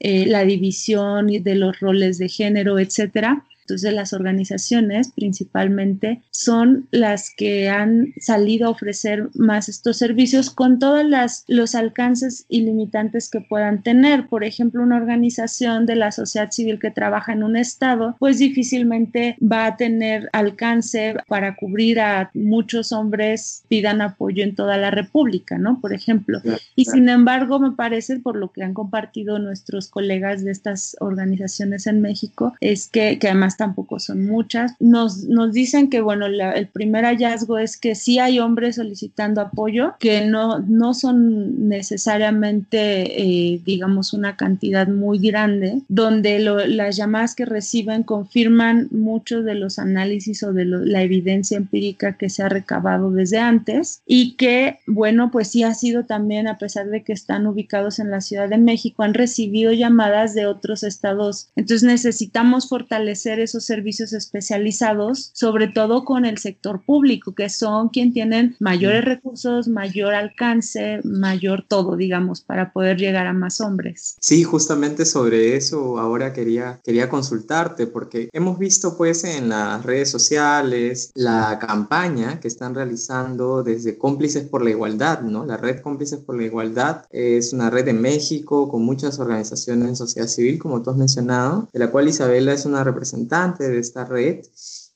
eh, 0.00 0.26
la 0.26 0.44
división 0.44 1.26
de 1.28 1.54
los 1.54 1.80
roles 1.80 2.18
de 2.18 2.28
género, 2.28 2.78
etcétera. 2.78 3.44
Entonces 3.68 3.92
las 3.92 4.14
organizaciones 4.14 5.12
principalmente 5.14 6.22
son 6.30 6.88
las 6.90 7.30
que 7.36 7.68
han 7.68 8.14
salido 8.18 8.68
a 8.68 8.70
ofrecer 8.70 9.28
más 9.34 9.68
estos 9.68 9.98
servicios 9.98 10.48
con 10.48 10.78
todos 10.78 11.04
los 11.48 11.74
alcances 11.74 12.46
ilimitantes 12.48 13.28
que 13.28 13.42
puedan 13.42 13.82
tener. 13.82 14.26
Por 14.28 14.42
ejemplo, 14.42 14.82
una 14.82 14.96
organización 14.96 15.84
de 15.84 15.96
la 15.96 16.12
sociedad 16.12 16.50
civil 16.50 16.78
que 16.78 16.90
trabaja 16.90 17.34
en 17.34 17.42
un 17.42 17.56
estado, 17.56 18.16
pues 18.18 18.38
difícilmente 18.38 19.36
va 19.40 19.66
a 19.66 19.76
tener 19.76 20.30
alcance 20.32 21.16
para 21.28 21.54
cubrir 21.54 22.00
a 22.00 22.30
muchos 22.32 22.90
hombres 22.92 23.64
pidan 23.68 24.00
apoyo 24.00 24.44
en 24.44 24.54
toda 24.54 24.78
la 24.78 24.90
República, 24.90 25.58
¿no? 25.58 25.78
Por 25.82 25.92
ejemplo. 25.92 26.40
Y 26.74 26.86
sin 26.86 27.10
embargo, 27.10 27.58
me 27.58 27.72
parece, 27.72 28.18
por 28.18 28.36
lo 28.36 28.50
que 28.50 28.62
han 28.62 28.72
compartido 28.72 29.38
nuestros 29.38 29.88
colegas 29.88 30.42
de 30.42 30.52
estas 30.52 30.96
organizaciones 31.00 31.86
en 31.86 32.00
México, 32.00 32.54
es 32.60 32.88
que, 32.88 33.18
que 33.18 33.28
además 33.28 33.57
tampoco 33.58 33.98
son 33.98 34.24
muchas. 34.24 34.72
Nos, 34.80 35.24
nos 35.24 35.52
dicen 35.52 35.90
que, 35.90 36.00
bueno, 36.00 36.26
el 36.26 36.68
primer 36.68 37.04
hallazgo 37.04 37.58
es 37.58 37.76
que 37.76 37.94
sí 37.94 38.18
hay 38.18 38.38
hombres 38.38 38.76
solicitando 38.76 39.42
apoyo, 39.42 39.94
que 39.98 40.24
no, 40.24 40.60
no 40.60 40.94
son 40.94 41.68
necesariamente, 41.68 43.20
eh, 43.20 43.60
digamos, 43.66 44.14
una 44.14 44.36
cantidad 44.36 44.88
muy 44.88 45.18
grande, 45.18 45.82
donde 45.88 46.38
las 46.38 46.96
llamadas 46.96 47.34
que 47.34 47.44
reciben 47.44 48.04
confirman 48.04 48.88
muchos 48.90 49.44
de 49.44 49.56
los 49.56 49.78
análisis 49.78 50.42
o 50.44 50.52
de 50.52 50.64
la 50.64 51.02
evidencia 51.02 51.56
empírica 51.56 52.16
que 52.16 52.30
se 52.30 52.42
ha 52.42 52.48
recabado 52.48 53.10
desde 53.10 53.38
antes 53.38 54.00
y 54.06 54.36
que, 54.36 54.78
bueno, 54.86 55.30
pues 55.30 55.48
sí 55.48 55.64
ha 55.64 55.74
sido 55.74 56.04
también, 56.04 56.46
a 56.46 56.58
pesar 56.58 56.88
de 56.88 57.02
que 57.02 57.12
están 57.12 57.46
ubicados 57.46 57.98
en 57.98 58.10
la 58.10 58.20
Ciudad 58.20 58.48
de 58.48 58.58
México, 58.58 59.02
han 59.02 59.14
recibido 59.14 59.72
llamadas 59.72 60.34
de 60.34 60.46
otros 60.46 60.84
estados. 60.84 61.48
Entonces 61.56 61.82
necesitamos 61.82 62.68
fortalecer 62.68 63.40
esos 63.48 63.64
servicios 63.64 64.12
especializados, 64.12 65.30
sobre 65.32 65.68
todo 65.68 66.04
con 66.04 66.24
el 66.24 66.38
sector 66.38 66.82
público, 66.84 67.34
que 67.34 67.48
son 67.48 67.88
quien 67.88 68.12
tienen 68.12 68.56
mayores 68.60 69.04
recursos, 69.04 69.68
mayor 69.68 70.14
alcance, 70.14 71.00
mayor 71.04 71.64
todo, 71.66 71.96
digamos, 71.96 72.40
para 72.42 72.72
poder 72.72 72.98
llegar 72.98 73.26
a 73.26 73.32
más 73.32 73.60
hombres. 73.60 74.16
Sí, 74.20 74.44
justamente 74.44 75.04
sobre 75.04 75.56
eso 75.56 75.98
ahora 75.98 76.32
quería, 76.32 76.80
quería 76.84 77.08
consultarte, 77.08 77.86
porque 77.86 78.28
hemos 78.32 78.58
visto 78.58 78.96
pues 78.96 79.24
en 79.24 79.48
las 79.48 79.84
redes 79.84 80.10
sociales 80.10 81.10
la 81.14 81.58
campaña 81.58 82.40
que 82.40 82.48
están 82.48 82.74
realizando 82.74 83.62
desde 83.62 83.96
Cómplices 83.96 84.44
por 84.44 84.62
la 84.62 84.70
Igualdad, 84.70 85.22
¿no? 85.22 85.46
La 85.46 85.56
red 85.56 85.80
Cómplices 85.80 86.18
por 86.18 86.36
la 86.36 86.44
Igualdad 86.44 87.04
es 87.10 87.52
una 87.52 87.70
red 87.70 87.84
de 87.84 87.92
México 87.92 88.68
con 88.68 88.82
muchas 88.84 89.18
organizaciones 89.18 89.88
de 89.88 89.96
sociedad 89.96 90.28
civil, 90.28 90.58
como 90.58 90.82
tú 90.82 90.90
has 90.90 90.96
mencionado, 90.96 91.68
de 91.72 91.78
la 91.78 91.90
cual 91.90 92.08
Isabela 92.08 92.52
es 92.52 92.66
una 92.66 92.84
representante 92.84 93.27
de 93.28 93.78
esta 93.78 94.04
red 94.04 94.42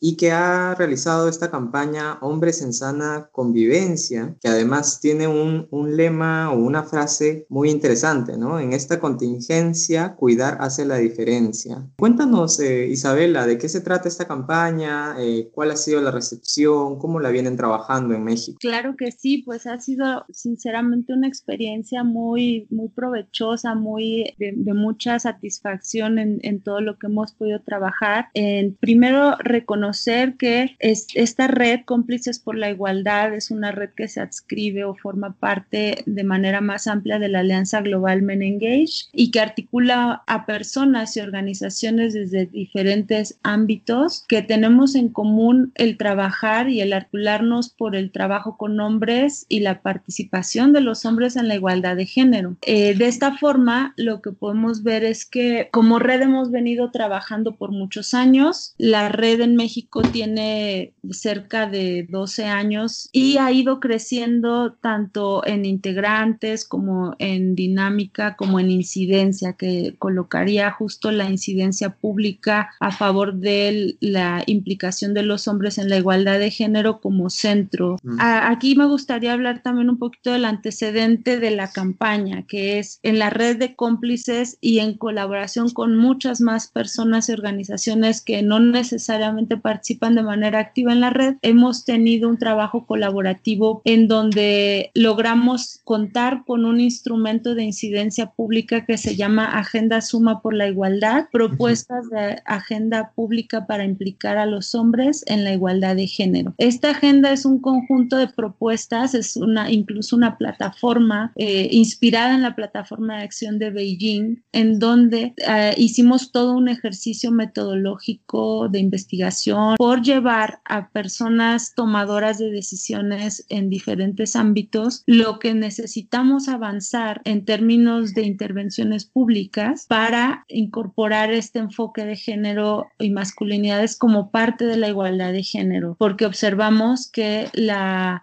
y 0.04 0.16
que 0.16 0.32
ha 0.32 0.74
realizado 0.74 1.28
esta 1.28 1.48
campaña 1.48 2.18
Hombres 2.22 2.60
en 2.60 2.72
Sana 2.72 3.28
Convivencia, 3.30 4.34
que 4.40 4.48
además 4.48 4.98
tiene 5.00 5.28
un, 5.28 5.68
un, 5.70 5.96
lema 5.96 6.50
o 6.50 6.56
una 6.56 6.82
frase 6.82 7.46
muy 7.48 7.70
interesante, 7.70 8.36
¿no? 8.36 8.58
En 8.58 8.72
esta 8.72 8.98
contingencia, 8.98 10.16
cuidar 10.16 10.58
hace 10.60 10.84
la 10.84 10.96
diferencia. 10.96 11.86
Cuéntanos, 11.96 12.58
eh, 12.58 12.88
Isabela, 12.88 13.46
de 13.46 13.58
qué 13.58 13.68
se 13.68 13.80
trata 13.80 14.08
esta 14.08 14.26
campaña, 14.26 15.14
eh, 15.20 15.48
cuál 15.54 15.70
ha 15.70 15.76
sido 15.76 16.00
la 16.00 16.10
recepción, 16.10 16.98
cómo 16.98 17.20
la 17.20 17.30
vienen 17.30 17.56
trabajando 17.56 18.12
en 18.12 18.24
México. 18.24 18.58
Claro 18.60 18.96
que 18.96 19.12
sí, 19.12 19.44
pues 19.46 19.68
ha 19.68 19.78
sido 19.78 20.24
sinceramente 20.32 21.12
una 21.12 21.28
experiencia 21.28 22.02
muy, 22.02 22.66
muy 22.70 22.88
provechosa, 22.88 23.76
muy 23.76 24.34
de, 24.36 24.52
de 24.56 24.74
mucha 24.74 25.20
satisfacción 25.20 26.18
en, 26.18 26.40
en, 26.42 26.60
todo 26.60 26.80
lo 26.80 26.98
que 26.98 27.06
hemos 27.06 27.30
podido 27.34 27.60
trabajar. 27.60 28.26
En, 28.34 28.74
primero, 28.74 29.36
reconocer 29.38 29.91
que 30.38 30.76
es, 30.78 31.06
esta 31.14 31.48
red 31.48 31.80
Cómplices 31.84 32.38
por 32.38 32.56
la 32.56 32.70
Igualdad 32.70 33.34
es 33.34 33.50
una 33.50 33.72
red 33.72 33.90
que 33.96 34.08
se 34.08 34.20
adscribe 34.20 34.84
o 34.84 34.94
forma 34.94 35.34
parte 35.34 36.02
de 36.06 36.24
manera 36.24 36.60
más 36.60 36.86
amplia 36.86 37.18
de 37.18 37.28
la 37.28 37.40
Alianza 37.40 37.80
Global 37.82 38.22
Men 38.22 38.42
Engage 38.42 39.06
y 39.12 39.30
que 39.30 39.40
articula 39.40 40.22
a 40.26 40.46
personas 40.46 41.16
y 41.16 41.20
organizaciones 41.20 42.14
desde 42.14 42.46
diferentes 42.46 43.38
ámbitos 43.42 44.24
que 44.28 44.42
tenemos 44.42 44.94
en 44.94 45.08
común 45.08 45.72
el 45.74 45.96
trabajar 45.96 46.68
y 46.68 46.80
el 46.80 46.92
articularnos 46.92 47.70
por 47.70 47.96
el 47.96 48.10
trabajo 48.10 48.56
con 48.56 48.80
hombres 48.80 49.46
y 49.48 49.60
la 49.60 49.82
participación 49.82 50.72
de 50.72 50.80
los 50.80 51.04
hombres 51.04 51.36
en 51.36 51.48
la 51.48 51.54
igualdad 51.54 51.96
de 51.96 52.06
género. 52.06 52.56
Eh, 52.62 52.94
de 52.94 53.06
esta 53.06 53.36
forma, 53.36 53.94
lo 53.96 54.22
que 54.22 54.32
podemos 54.32 54.82
ver 54.82 55.04
es 55.04 55.26
que 55.26 55.68
como 55.72 55.98
red 55.98 56.22
hemos 56.22 56.50
venido 56.50 56.90
trabajando 56.90 57.56
por 57.56 57.70
muchos 57.70 58.14
años. 58.14 58.74
La 58.78 59.08
red 59.08 59.40
en 59.40 59.56
México 59.56 59.81
tiene 60.10 60.92
cerca 61.10 61.66
de 61.66 62.06
12 62.08 62.44
años 62.46 63.08
y 63.12 63.36
ha 63.38 63.52
ido 63.52 63.80
creciendo 63.80 64.72
tanto 64.72 65.46
en 65.46 65.64
integrantes 65.64 66.64
como 66.64 67.14
en 67.18 67.54
dinámica, 67.54 68.36
como 68.36 68.60
en 68.60 68.70
incidencia, 68.70 69.54
que 69.54 69.94
colocaría 69.98 70.70
justo 70.70 71.10
la 71.10 71.28
incidencia 71.28 71.90
pública 71.90 72.70
a 72.80 72.90
favor 72.90 73.34
de 73.34 73.96
la 74.00 74.42
implicación 74.46 75.14
de 75.14 75.22
los 75.22 75.48
hombres 75.48 75.78
en 75.78 75.88
la 75.88 75.96
igualdad 75.96 76.38
de 76.38 76.50
género 76.50 77.00
como 77.00 77.30
centro. 77.30 77.96
Mm. 78.02 78.18
Aquí 78.20 78.74
me 78.76 78.86
gustaría 78.86 79.32
hablar 79.32 79.62
también 79.62 79.90
un 79.90 79.98
poquito 79.98 80.32
del 80.32 80.44
antecedente 80.44 81.38
de 81.38 81.50
la 81.50 81.70
campaña, 81.70 82.44
que 82.46 82.78
es 82.78 82.98
en 83.02 83.18
la 83.18 83.30
red 83.30 83.56
de 83.56 83.74
cómplices 83.74 84.58
y 84.60 84.78
en 84.78 84.94
colaboración 84.96 85.70
con 85.70 85.96
muchas 85.96 86.40
más 86.40 86.68
personas 86.68 87.28
y 87.28 87.32
organizaciones 87.32 88.20
que 88.20 88.42
no 88.42 88.60
necesariamente 88.60 89.56
participan 89.62 90.14
de 90.14 90.22
manera 90.22 90.58
activa 90.58 90.92
en 90.92 91.00
la 91.00 91.10
red, 91.10 91.36
hemos 91.42 91.84
tenido 91.84 92.28
un 92.28 92.38
trabajo 92.38 92.86
colaborativo 92.86 93.82
en 93.84 94.08
donde 94.08 94.90
logramos 94.94 95.80
contar 95.84 96.42
con 96.46 96.64
un 96.64 96.80
instrumento 96.80 97.54
de 97.54 97.64
incidencia 97.64 98.26
pública 98.26 98.84
que 98.84 98.98
se 98.98 99.16
llama 99.16 99.58
Agenda 99.58 100.00
Suma 100.00 100.42
por 100.42 100.54
la 100.54 100.68
Igualdad, 100.68 101.26
propuestas 101.32 102.08
de 102.10 102.42
agenda 102.44 103.12
pública 103.14 103.66
para 103.66 103.84
implicar 103.84 104.38
a 104.38 104.46
los 104.46 104.74
hombres 104.74 105.24
en 105.26 105.44
la 105.44 105.52
igualdad 105.52 105.96
de 105.96 106.06
género. 106.06 106.54
Esta 106.58 106.90
agenda 106.90 107.32
es 107.32 107.44
un 107.44 107.60
conjunto 107.60 108.16
de 108.16 108.28
propuestas, 108.28 109.14
es 109.14 109.36
una 109.36 109.70
incluso 109.70 110.16
una 110.16 110.36
plataforma 110.38 111.32
eh, 111.36 111.68
inspirada 111.70 112.34
en 112.34 112.42
la 112.42 112.54
plataforma 112.54 113.18
de 113.18 113.24
acción 113.24 113.58
de 113.58 113.70
Beijing, 113.70 114.42
en 114.52 114.78
donde 114.78 115.34
eh, 115.46 115.74
hicimos 115.76 116.32
todo 116.32 116.54
un 116.54 116.68
ejercicio 116.68 117.30
metodológico 117.30 118.68
de 118.68 118.78
investigación 118.78 119.51
por 119.76 120.02
llevar 120.02 120.60
a 120.64 120.88
personas 120.88 121.74
tomadoras 121.74 122.38
de 122.38 122.50
decisiones 122.50 123.44
en 123.48 123.68
diferentes 123.68 124.36
ámbitos 124.36 125.02
lo 125.06 125.38
que 125.38 125.54
necesitamos 125.54 126.48
avanzar 126.48 127.20
en 127.24 127.44
términos 127.44 128.14
de 128.14 128.22
intervenciones 128.22 129.04
públicas 129.04 129.86
para 129.88 130.44
incorporar 130.48 131.32
este 131.32 131.58
enfoque 131.58 132.04
de 132.04 132.16
género 132.16 132.86
y 132.98 133.10
masculinidades 133.10 133.96
como 133.96 134.30
parte 134.30 134.64
de 134.64 134.76
la 134.76 134.88
igualdad 134.88 135.32
de 135.32 135.42
género, 135.42 135.96
porque 135.98 136.26
observamos 136.26 137.10
que 137.10 137.48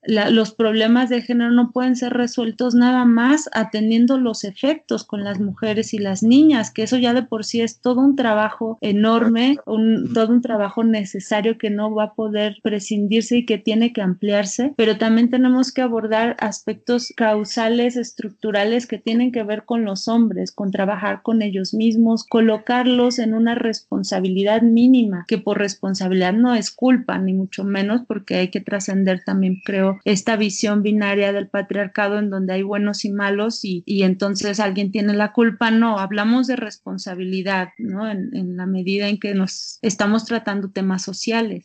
los 0.06 0.54
problemas 0.54 1.10
de 1.10 1.22
género 1.22 1.52
no 1.52 1.72
pueden 1.72 1.96
ser 1.96 2.14
resueltos 2.14 2.76
nada 2.76 3.06
más 3.06 3.50
atendiendo 3.54 4.18
los 4.18 4.44
efectos 4.44 5.04
con 5.04 5.24
las 5.24 5.40
mujeres 5.40 5.94
y 5.94 6.00
las 6.00 6.24
niñas, 6.24 6.72
que 6.72 6.84
eso 6.84 6.98
ya 6.98 7.14
de 7.14 7.24
por 7.24 7.46
sí 7.46 7.62
es 7.62 7.80
todo 7.80 8.02
un 8.02 8.16
trabajo 8.16 8.78
enorme, 8.82 9.58
todo 9.66 10.30
un 10.30 10.42
trabajo 10.42 10.84
necesario 10.84 11.19
que 11.58 11.70
no 11.70 11.94
va 11.94 12.04
a 12.04 12.14
poder 12.14 12.58
prescindirse 12.62 13.38
y 13.38 13.46
que 13.46 13.58
tiene 13.58 13.94
que 13.94 14.02
ampliarse, 14.02 14.74
pero 14.76 14.98
también 14.98 15.30
tenemos 15.30 15.72
que 15.72 15.82
abordar 15.82 16.36
aspectos 16.40 17.14
causales, 17.16 17.96
estructurales 17.96 18.88
que 18.88 18.98
tienen 18.98 19.32
que 19.32 19.44
ver 19.44 19.64
con 19.66 19.86
los 19.86 20.08
hombres, 20.08 20.52
con 20.52 20.72
trabajar 20.72 21.22
con 21.22 21.42
ellos 21.42 21.74
mismos, 21.74 22.24
colocarlos 22.24 23.20
en 23.20 23.34
una 23.34 23.56
responsabilidad 23.56 24.62
mínima, 24.62 25.26
que 25.28 25.38
por 25.38 25.58
responsabilidad 25.58 26.34
no 26.34 26.56
es 26.56 26.72
culpa, 26.72 27.18
ni 27.18 27.34
mucho 27.34 27.64
menos, 27.64 28.02
porque 28.08 28.36
hay 28.36 28.48
que 28.50 28.62
trascender 28.62 29.24
también, 29.26 29.62
creo, 29.64 30.00
esta 30.06 30.36
visión 30.36 30.84
binaria 30.84 31.34
del 31.34 31.48
patriarcado 31.48 32.20
en 32.20 32.30
donde 32.30 32.54
hay 32.54 32.64
buenos 32.64 33.06
y 33.06 33.12
malos 33.12 33.64
y, 33.64 33.84
y 33.86 34.04
entonces 34.04 34.60
alguien 34.60 34.92
tiene 34.92 35.14
la 35.14 35.34
culpa. 35.34 35.72
No, 35.72 36.00
hablamos 36.00 36.48
de 36.48 36.56
responsabilidad, 36.56 37.70
¿no? 37.78 38.10
En, 38.10 38.36
en 38.36 38.58
la 38.58 38.66
medida 38.66 39.08
en 39.08 39.20
que 39.20 39.34
nos 39.34 39.80
estamos 39.82 40.26
tratando 40.26 40.70
temas 40.70 41.09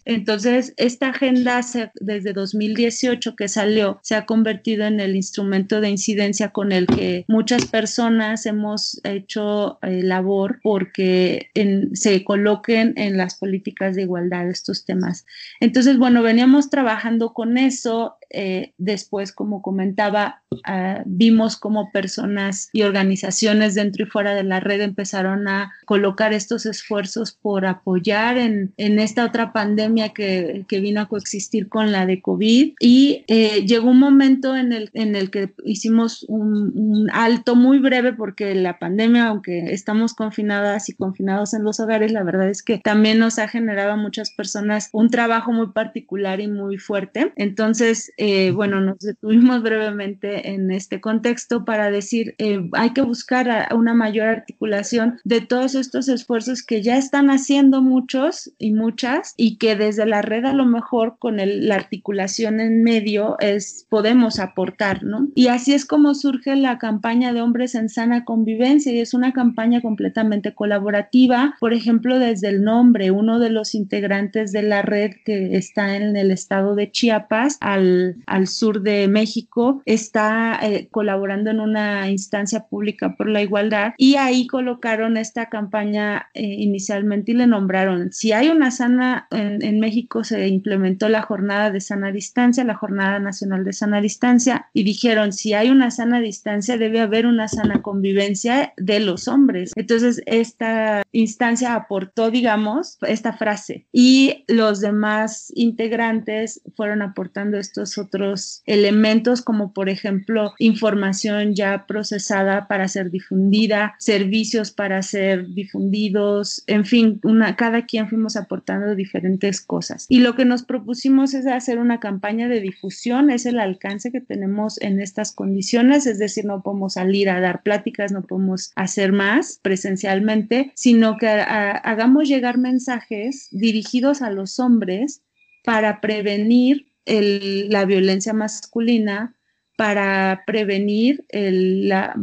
entonces, 0.05 0.75
esta 0.77 1.09
agenda 1.09 1.61
desde 2.01 2.33
2018 2.33 3.37
que 3.37 3.49
salió 3.49 4.01
se 4.03 4.15
ha 4.15 4.27
convertido 4.27 4.87
en 4.87 5.01
el 5.01 5.17
instrumento 5.17 5.81
de 5.81 5.91
incidencia 5.91 6.51
con 6.51 6.73
el 6.73 6.91
que 6.91 7.25
muchas 7.29 7.67
personas 7.67 8.47
hemos 8.47 9.01
hecho 9.05 9.79
eh, 9.83 10.03
labor 10.03 10.61
porque 10.63 11.51
se 11.93 12.25
coloquen 12.25 12.95
en 12.97 13.17
las 13.17 13.37
políticas 13.37 13.97
de 13.97 14.03
igualdad 14.03 14.49
estos 14.49 14.85
temas. 14.85 15.27
Entonces, 15.61 15.99
bueno, 15.99 16.23
veníamos 16.23 16.71
trabajando 16.71 17.33
con 17.33 17.59
eso. 17.59 18.17
Eh, 18.31 18.73
después, 18.79 19.33
como 19.33 19.63
comentaba, 19.63 20.43
ah, 20.65 21.03
vimos 21.07 21.57
cómo 21.57 21.91
personas 21.93 22.69
y 22.73 22.83
organizaciones 22.83 23.75
dentro 23.75 24.05
y 24.05 24.09
fuera 24.09 24.35
de 24.35 24.45
la 24.45 24.61
red 24.61 24.81
empezaron 24.81 25.49
a 25.49 25.73
colocar 25.85 26.33
estos 26.33 26.67
esfuerzos 26.67 27.33
por 27.33 27.67
apoyar 27.67 28.39
en, 28.39 28.73
en 28.77 28.99
esta 28.99 29.25
otra 29.25 29.53
pandemia 29.53 30.11
que, 30.11 30.65
que, 30.69 30.81
vino 30.81 31.01
a 31.01 31.09
coexistir 31.09 31.69
con 31.69 31.93
la 31.93 32.07
de 32.07 32.21
COVID 32.21 32.75
y 32.81 33.25
eh, 33.29 33.65
llegó 33.67 33.91
un 33.91 33.99
momento 33.99 34.57
en 34.57 34.73
el, 34.73 34.91
en 34.93 35.17
el 35.17 35.31
que 35.31 35.55
hicimos 35.65 36.25
un, 36.29 36.73
un, 36.77 37.11
alto 37.11 37.55
muy 37.55 37.79
breve 37.79 38.13
porque 38.13 38.55
la 38.55 38.79
pandemia, 38.79 39.29
aunque 39.29 39.73
estamos 39.73 40.15
confinadas 40.15 40.89
y 40.89 40.95
confinados 40.95 41.55
en 41.55 41.65
los 41.65 41.81
hogares, 41.81 42.13
la 42.13 42.23
verdad 42.23 42.49
es 42.49 42.63
que 42.63 42.79
también 42.79 43.19
nos 43.19 43.39
ha 43.39 43.49
generado 43.49 43.93
a 43.93 43.97
muchas 43.97 44.31
personas 44.31 44.91
un 44.93 45.11
trabajo 45.11 45.53
muy 45.53 45.69
particular 45.73 46.41
y 46.41 46.49
muy 46.49 46.79
fuerte. 46.79 47.33
Entonces 47.37 48.13
eh, 48.17 48.51
bueno, 48.53 48.81
nos 48.81 48.99
detuvimos 48.99 49.63
brevemente 49.63 50.51
en 50.51 50.71
este 50.71 51.01
contexto 51.01 51.65
para 51.65 51.91
decir, 51.91 52.35
eh, 52.39 52.69
hay 52.73 52.91
que 52.91 53.03
buscar 53.03 53.69
una 53.75 53.95
mayor 53.95 54.29
articulación 54.29 55.19
de 55.25 55.41
todos 55.41 55.75
estos 55.75 56.09
esfuerzos 56.09 56.63
que 56.63 56.83
ya 56.83 56.97
están 56.97 57.31
haciendo 57.31 57.83
muchos 57.83 58.53
y 58.59 58.73
muchas 58.73 59.35
y 59.37 59.59
que 59.59 59.77
desde 59.77 60.07
la 60.07 60.23
red 60.23 60.45
a 60.45 60.53
lo 60.53 60.67
mejor 60.67 61.17
con 61.19 61.37
la 61.39 61.75
articulación 61.75 62.61
en 62.61 62.83
medio 62.83 63.37
es, 63.41 63.87
podemos 63.89 64.39
aportar, 64.39 65.03
¿no? 65.03 65.29
Y 65.35 65.49
así 65.49 65.75
es 65.75 65.85
como 65.85 66.15
surge 66.15 66.57
la 66.57 66.79
campaña 66.79 67.33
de 67.33 67.41
hombres 67.43 67.75
en 67.75 67.89
sana 67.89 68.25
convivencia 68.25 68.93
y 68.93 69.01
es 69.01 69.15
una 69.15 69.33
campaña 69.33 69.81
completamente 69.81 70.55
colaborativa, 70.55 71.55
por 71.61 71.73
ejemplo, 71.73 72.19
desde 72.19 72.49
el 72.49 72.63
nombre, 72.63 73.11
uno 73.11 73.39
de 73.39 73.51
los 73.51 73.75
integrantes 73.75 74.53
de 74.53 74.63
la 74.63 74.83
red 74.83 75.13
que 75.25 75.57
está 75.57 75.97
en 75.97 76.17
el 76.17 76.31
estado 76.31 76.75
de 76.75 76.91
Chiapas, 76.91 77.59
al, 77.61 78.04
al 78.27 78.47
sur 78.47 78.83
de 78.83 79.09
México, 79.09 79.83
está 79.85 80.59
eh, 80.63 80.89
colaborando 80.91 81.51
en 81.51 81.61
una 81.61 82.11
instancia 82.11 82.67
pública 82.67 83.17
por 83.17 83.29
la 83.29 83.43
igualdad 83.43 83.93
y 83.97 84.17
ahí 84.17 84.47
colocaron 84.47 85.17
esta 85.17 85.49
campaña 85.49 86.29
eh, 86.35 86.43
inicialmente 86.43 87.33
y 87.33 87.35
le 87.35 87.47
nombraron, 87.47 88.13
si 88.13 88.33
hay 88.33 88.49
una 88.49 88.71
sana, 88.71 89.29
en, 89.31 89.65
en 89.65 89.81
México 89.81 90.25
se 90.25 90.49
implementó 90.49 91.09
la 91.09 91.23
jornada 91.23 91.71
de 91.71 91.81
sana 91.81 92.13
distancia, 92.13 92.65
la 92.65 92.75
jornada 92.75 93.19
nacional 93.19 93.65
de 93.65 93.73
sana 93.73 94.01
distancia 94.01 94.67
y 94.73 94.85
dijeron, 94.85 95.33
si 95.33 95.55
hay 95.55 95.71
una 95.71 95.91
sana 95.91 96.21
distancia, 96.21 96.77
debe 96.77 97.01
haber 97.01 97.27
una 97.27 97.49
sana 97.49 97.83
convivencia 97.83 98.73
de 98.77 99.01
los 99.01 99.29
hombres. 99.29 99.73
Entonces, 99.77 100.23
esta 100.27 101.04
instancia 101.15 101.75
aportó, 101.75 102.31
digamos, 102.31 102.99
esta 103.07 103.33
frase 103.33 103.87
y 103.93 104.45
los 104.49 104.81
demás 104.81 105.53
integrantes 105.55 106.61
fueron 106.77 107.03
aportando 107.03 107.57
estos 107.57 107.97
otros 107.99 108.63
elementos 108.67 109.41
como 109.41 109.73
por 109.73 109.89
ejemplo 109.89 110.53
información 110.59 111.55
ya 111.55 111.87
procesada 111.87 112.67
para 112.69 112.89
ser 112.89 113.11
difundida, 113.11 113.95
servicios 113.99 114.73
para 114.73 115.03
ser 115.03 115.49
difundidos, 115.55 116.65
en 116.67 116.85
fin, 116.85 117.21
una, 117.23 117.57
cada 117.57 117.87
quien 117.87 118.09
fuimos 118.09 118.37
aportando 118.37 118.95
diferentes 118.95 119.61
cosas. 119.61 120.07
Y 120.09 120.21
lo 120.21 120.35
que 120.35 120.45
nos 120.45 120.65
propusimos 120.65 121.35
es 121.35 121.47
hacer 121.47 121.79
una 121.79 122.01
campaña 122.01 122.49
de 122.49 122.61
difusión, 122.61 123.31
es 123.31 123.47
el 123.47 123.61
alcance 123.61 124.11
que 124.11 124.21
tenemos 124.21 124.81
en 124.81 125.01
estas 125.01 125.33
condiciones, 125.33 126.07
es 126.07 126.19
decir, 126.19 126.45
no 126.45 126.63
podemos 126.63 126.95
salir 126.95 127.31
a 127.31 127.41
dar 127.41 127.63
pláticas, 127.63 128.13
no 128.13 128.23
podemos 128.23 128.73
hacer 128.75 129.13
más 129.13 129.61
presencialmente, 129.63 130.73
sino 130.75 131.04
que 131.19 131.29
hagamos 131.29 132.29
llegar 132.29 132.59
mensajes 132.59 133.49
dirigidos 133.51 134.23
a 134.23 134.31
los 134.31 134.59
hombres 134.59 135.23
para 135.65 136.01
prevenir 136.01 136.87
la 137.07 137.85
violencia 137.85 138.33
masculina, 138.33 139.35
para 139.77 140.43
prevenir 140.47 141.25
la, 141.33 142.15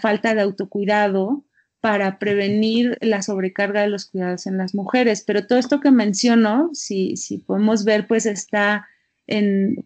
falta 0.00 0.34
de 0.34 0.42
autocuidado, 0.42 1.44
para 1.80 2.18
prevenir 2.18 2.98
la 3.00 3.22
sobrecarga 3.22 3.82
de 3.82 3.88
los 3.88 4.06
cuidados 4.06 4.46
en 4.46 4.58
las 4.58 4.74
mujeres. 4.74 5.22
Pero 5.26 5.46
todo 5.46 5.58
esto 5.58 5.80
que 5.80 5.90
menciono, 5.90 6.70
si, 6.72 7.16
si 7.16 7.38
podemos 7.38 7.84
ver, 7.84 8.06
pues 8.06 8.26
está 8.26 8.88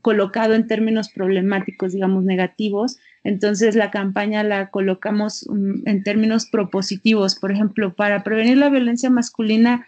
colocado 0.00 0.55
en 0.55 0.66
términos 0.66 1.11
problemáticos, 1.11 1.92
digamos, 1.92 2.24
negativos. 2.24 2.98
Entonces 3.24 3.76
la 3.76 3.90
campaña 3.90 4.42
la 4.42 4.70
colocamos 4.70 5.46
mm, 5.48 5.88
en 5.88 6.02
términos 6.02 6.46
propositivos. 6.46 7.37
Por 7.37 7.52
ejemplo, 7.52 7.94
para 7.94 8.24
prevenir 8.24 8.58
la 8.58 8.68
violencia 8.68 9.11
masculina, 9.11 9.87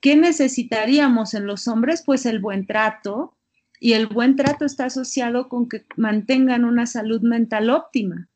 ¿qué 0.00 0.16
necesitaríamos 0.16 1.34
en 1.34 1.46
los 1.46 1.68
hombres? 1.68 2.02
Pues 2.04 2.26
el 2.26 2.38
buen 2.38 2.66
trato. 2.66 3.34
Y 3.80 3.92
el 3.92 4.06
buen 4.06 4.36
trato 4.36 4.64
está 4.64 4.86
asociado 4.86 5.48
con 5.48 5.68
que 5.68 5.84
mantengan 5.96 6.64
una 6.64 6.86
salud 6.86 7.20
mental 7.20 7.68
óptima, 7.68 8.28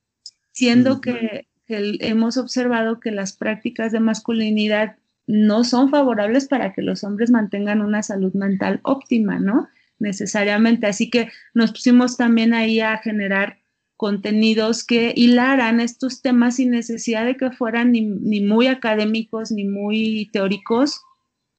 siendo 0.52 1.00
que, 1.00 1.46
que 1.66 1.96
hemos 2.00 2.36
observado 2.36 3.00
que 3.00 3.12
las 3.12 3.32
prácticas 3.32 3.92
de 3.92 4.00
masculinidad 4.00 4.96
no 5.26 5.64
son 5.64 5.90
favorables 5.90 6.48
para 6.48 6.74
que 6.74 6.82
los 6.82 7.02
hombres 7.04 7.30
mantengan 7.30 7.80
una 7.80 8.02
salud 8.02 8.34
mental 8.34 8.80
óptima, 8.82 9.38
¿no? 9.38 9.68
necesariamente. 9.98 10.86
Así 10.86 11.10
que 11.10 11.30
nos 11.54 11.72
pusimos 11.72 12.16
también 12.16 12.54
ahí 12.54 12.80
a 12.80 12.98
generar 12.98 13.58
contenidos 13.98 14.84
que 14.84 15.12
hilaran 15.16 15.80
estos 15.80 16.22
temas 16.22 16.56
sin 16.56 16.70
necesidad 16.70 17.26
de 17.26 17.36
que 17.36 17.50
fueran 17.50 17.90
ni, 17.90 18.40
muy 18.40 18.68
académicos 18.68 19.50
ni 19.50 19.64
muy 19.64 20.30
teóricos, 20.32 21.00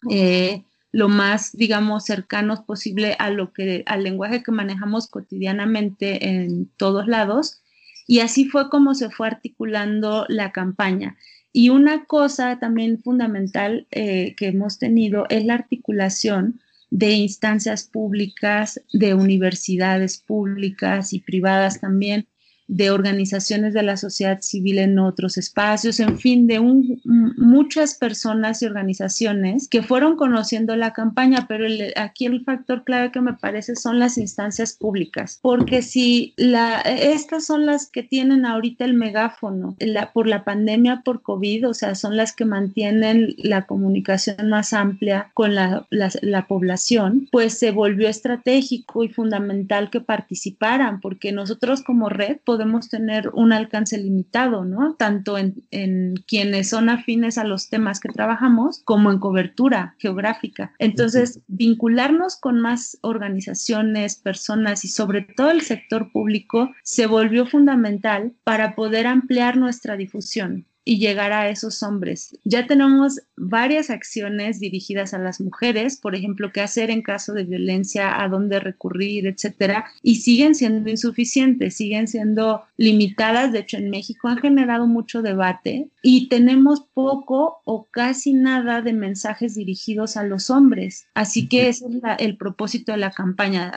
eh, 0.10 0.63
lo 0.93 1.10
más, 1.10 1.52
digamos, 1.52 2.06
cercanos 2.06 2.62
posible 2.62 3.17
a 3.19 3.30
lo 3.30 3.52
que, 3.52 3.84
al 3.86 4.04
lenguaje 4.04 4.41
que 4.41 4.54
manejamos 4.54 5.10
cotidianamente 5.10 6.30
en 6.30 6.71
todos 6.78 7.08
lados. 7.08 7.62
Y 8.08 8.21
así 8.21 8.45
fue 8.45 8.69
como 8.69 8.95
se 8.95 9.10
fue 9.10 9.28
articulando 9.28 10.25
la 10.30 10.54
campaña. 10.54 11.17
Y 11.52 11.69
una 11.71 12.06
cosa 12.06 12.58
también 12.58 13.04
fundamental 13.04 13.86
eh, 13.91 14.34
que 14.38 14.47
hemos 14.47 14.80
tenido 14.80 15.25
es 15.30 15.43
la 15.43 15.56
articulación 15.56 16.62
de 16.89 17.12
instancias 17.12 17.84
públicas, 17.84 18.82
de 18.93 19.13
universidades 19.13 20.17
públicas 20.17 21.13
y 21.13 21.19
privadas 21.19 21.80
también, 21.80 22.28
de 22.70 22.92
organizaciones 22.92 23.74
de 23.74 23.82
la 23.82 23.98
sociedad 23.98 24.42
civil 24.42 24.78
en 24.78 25.00
otros 25.00 25.38
espacios, 25.38 26.00
en 26.00 26.20
fin, 26.20 26.46
de 26.46 26.60
muchas 26.60 27.96
personas 27.96 28.62
y 28.62 28.68
organizaciones 28.68 29.68
que 29.68 29.82
fueron 29.82 30.16
conociendo 30.16 30.76
la 30.76 30.94
campaña, 30.94 31.48
pero 31.48 31.66
aquí 31.96 32.28
el 32.28 32.44
factor 32.44 32.84
clave 32.84 33.12
que 33.12 33.22
me 33.22 33.34
parece 33.34 33.76
son 33.76 33.98
las 33.98 34.20
instancias 34.20 34.74
públicas, 34.74 35.40
porque 35.42 35.82
si 35.82 36.36
la, 36.38 36.80
estas 36.82 37.48
son 37.48 37.66
las 37.66 37.90
que 37.90 38.04
tienen 38.04 38.46
ahorita 38.46 38.86
el 38.86 38.94
megáfono 38.94 39.76
la, 39.80 40.14
por 40.14 40.28
la 40.28 40.44
pandemia 40.44 41.02
por 41.04 41.24
COVID, 41.24 41.70
o 41.70 41.74
sea, 41.74 41.96
son 41.96 42.18
las 42.18 42.36
que 42.36 42.46
mantienen 42.46 43.34
la 43.38 43.66
comunicación 43.66 44.48
más 44.50 44.74
amplia 44.74 45.32
con 45.34 45.56
la, 45.56 45.88
la 45.90 46.48
población, 46.48 47.28
pues 47.32 47.58
se 47.58 47.72
volvió 47.72 48.08
estratégico 48.10 49.04
y 49.04 49.10
fundamental 49.10 49.90
que 49.90 50.02
participaran, 50.02 51.02
porque 51.02 51.32
nosotros 51.32 51.82
como 51.82 52.10
red 52.10 52.38
podemos 52.46 52.59
podemos 52.60 52.89
tener 52.89 53.30
un 53.36 53.54
alcance 53.54 53.98
limitado, 53.98 54.65
¿no? 54.65 54.95
Tanto 54.95 55.38
en, 55.38 55.63
en, 55.72 56.15
quienes 56.28 56.67
son 56.67 56.89
afines 56.89 57.38
a 57.38 57.45
los 57.45 57.69
temas 57.69 58.02
que 58.02 58.10
trabajamos 58.10 58.82
como 58.84 59.13
en 59.13 59.19
cobertura 59.19 59.95
geográfica. 59.98 60.74
Entonces, 60.78 61.39
vincularnos 61.48 62.36
con 62.36 62.60
más 62.60 62.98
organizaciones, 63.00 64.17
personas 64.17 64.84
y 64.84 64.89
sobre 64.89 65.22
todo 65.22 65.52
el 65.52 65.62
sector 65.62 66.12
público 66.12 66.69
se 66.84 67.08
volvió 67.08 67.45
fundamental 67.45 68.34
para 68.43 68.76
poder 68.76 69.08
ampliar 69.08 69.56
nuestra 69.56 69.95
difusión 69.95 70.65
y 70.86 70.98
llegar 70.98 71.32
a 71.32 71.50
esos 71.50 71.84
hombres. 71.84 72.38
Ya 72.44 72.68
tenemos 72.68 73.22
varias 73.36 73.89
acciones 73.89 74.60
dirigidas 74.60 75.13
a 75.13 75.20
las 75.20 75.39
mujeres, 75.39 75.98
por 75.98 76.15
ejemplo, 76.15 76.52
qué 76.52 76.62
hacer 76.62 76.89
en 76.89 77.02
caso 77.02 77.34
de 77.34 77.44
violencia, 77.44 78.22
a 78.22 78.28
dónde 78.28 78.60
recurrir, 78.60 79.28
etcétera, 79.28 79.86
y 80.02 80.15
siguen 80.15 80.56
siendo 80.56 80.89
insuficientes, 80.89 81.76
siguen 81.76 82.08
siendo 82.08 82.63
limitadas. 82.78 83.52
De 83.52 83.60
hecho, 83.60 83.78
en 83.78 83.89
México 83.89 84.28
han 84.28 84.39
generado 84.39 84.88
mucho 84.88 85.22
debate 85.22 85.89
y 86.02 86.28
tenemos 86.30 86.82
poco 86.94 87.62
o 87.65 87.88
casi 87.92 88.34
nada 88.34 88.82
de 88.82 88.94
mensajes 88.94 89.56
dirigidos 89.56 90.18
a 90.18 90.24
los 90.24 90.50
hombres. 90.50 91.08
Así 91.13 91.48
que 91.48 91.70
ese 91.70 91.86
es 91.86 92.02
el 92.20 92.38
propósito 92.38 92.92
de 92.92 92.98
la 92.98 93.12
campaña, 93.12 93.72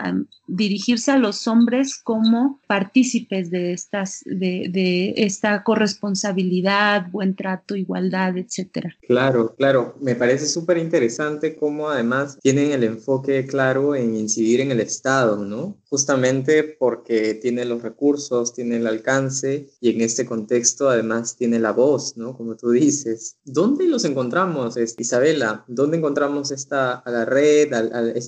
dirigirse 0.46 1.10
a 1.10 1.18
los 1.18 1.46
hombres 1.48 1.96
como 1.96 2.60
partícipes 2.66 3.50
de 3.50 3.72
estas, 3.72 4.22
de, 4.26 5.14
esta 5.16 5.62
corresponsabilidad, 5.62 6.91
buen 7.00 7.34
trato, 7.36 7.76
igualdad, 7.76 8.36
etcétera. 8.36 8.96
Claro, 9.06 9.54
Claro, 9.56 9.94
me 10.00 10.14
parece 10.14 10.46
súper 10.46 10.78
interesante 10.78 11.56
cómo 11.56 11.88
además 11.88 12.38
tienen 12.40 12.72
el 12.72 12.84
enfoque 12.84 13.46
claro 13.46 13.94
en 13.94 14.16
incidir 14.16 14.60
en 14.60 14.70
el 14.72 14.80
Estado, 14.80 15.44
¿no? 15.44 15.78
Justamente 15.88 16.64
porque 16.64 17.34
tiene 17.34 17.64
los 17.64 17.82
recursos, 17.82 18.54
tiene 18.54 18.76
el 18.76 18.86
alcance 18.86 19.68
y 19.80 19.90
en 19.90 20.00
este 20.00 20.26
contexto 20.26 20.88
además 20.88 21.36
tiene 21.36 21.58
la 21.58 21.72
voz, 21.72 22.16
¿no? 22.16 22.36
Como 22.36 22.56
tú 22.56 22.70
dices. 22.70 23.36
¿Dónde 23.44 23.86
los 23.86 24.04
encontramos, 24.04 24.76
Isabela? 24.76 25.64
¿Dónde 25.68 25.98
encontramos 25.98 26.50
esta, 26.50 26.94
a 26.94 27.10
la 27.10 27.24
red, 27.24 27.70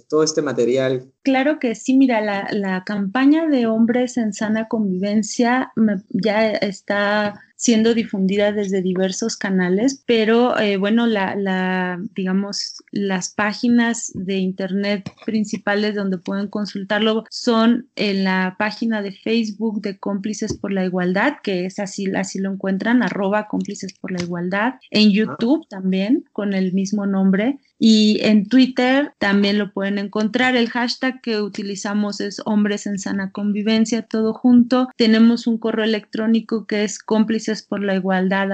todo 0.08 0.22
este 0.22 0.42
material? 0.42 1.12
Claro 1.24 1.58
que 1.58 1.74
sí, 1.74 1.96
mira, 1.96 2.20
la, 2.20 2.46
la 2.52 2.84
campaña 2.84 3.46
de 3.46 3.66
hombres 3.66 4.18
en 4.18 4.34
sana 4.34 4.68
convivencia 4.68 5.72
ya 6.10 6.50
está 6.50 7.40
siendo 7.56 7.94
difundida 7.94 8.52
desde 8.52 8.82
diversos 8.82 9.38
canales, 9.38 10.02
pero 10.06 10.58
eh, 10.58 10.76
bueno, 10.76 11.06
la, 11.06 11.34
la, 11.34 11.98
digamos, 12.14 12.82
las 12.90 13.32
páginas 13.32 14.12
de 14.14 14.36
internet 14.36 15.10
principales 15.24 15.94
donde 15.94 16.18
pueden 16.18 16.48
consultarlo 16.48 17.24
son 17.30 17.88
en 17.96 18.24
la 18.24 18.56
página 18.58 19.00
de 19.00 19.12
Facebook 19.12 19.80
de 19.80 19.98
Cómplices 19.98 20.58
por 20.58 20.72
la 20.72 20.84
Igualdad, 20.84 21.36
que 21.42 21.64
es 21.64 21.78
así, 21.78 22.14
así 22.14 22.38
lo 22.38 22.52
encuentran, 22.52 23.02
arroba 23.02 23.48
cómplices 23.48 23.94
por 23.94 24.10
la 24.10 24.22
igualdad, 24.22 24.74
en 24.90 25.12
YouTube 25.12 25.66
también 25.70 26.24
con 26.32 26.52
el 26.52 26.74
mismo 26.74 27.06
nombre 27.06 27.60
Y 27.86 28.18
en 28.22 28.48
Twitter 28.48 29.12
también 29.18 29.58
lo 29.58 29.70
pueden 29.70 29.98
encontrar. 29.98 30.56
El 30.56 30.70
hashtag 30.70 31.20
que 31.20 31.42
utilizamos 31.42 32.18
es 32.22 32.40
hombres 32.46 32.86
en 32.86 32.98
sana 32.98 33.30
convivencia, 33.30 34.00
todo 34.00 34.32
junto. 34.32 34.88
Tenemos 34.96 35.46
un 35.46 35.58
correo 35.58 35.84
electrónico 35.84 36.66
que 36.66 36.84
es 36.84 36.98
cómplices 36.98 37.62
por 37.62 37.82
la 37.82 37.94
igualdad 37.94 38.48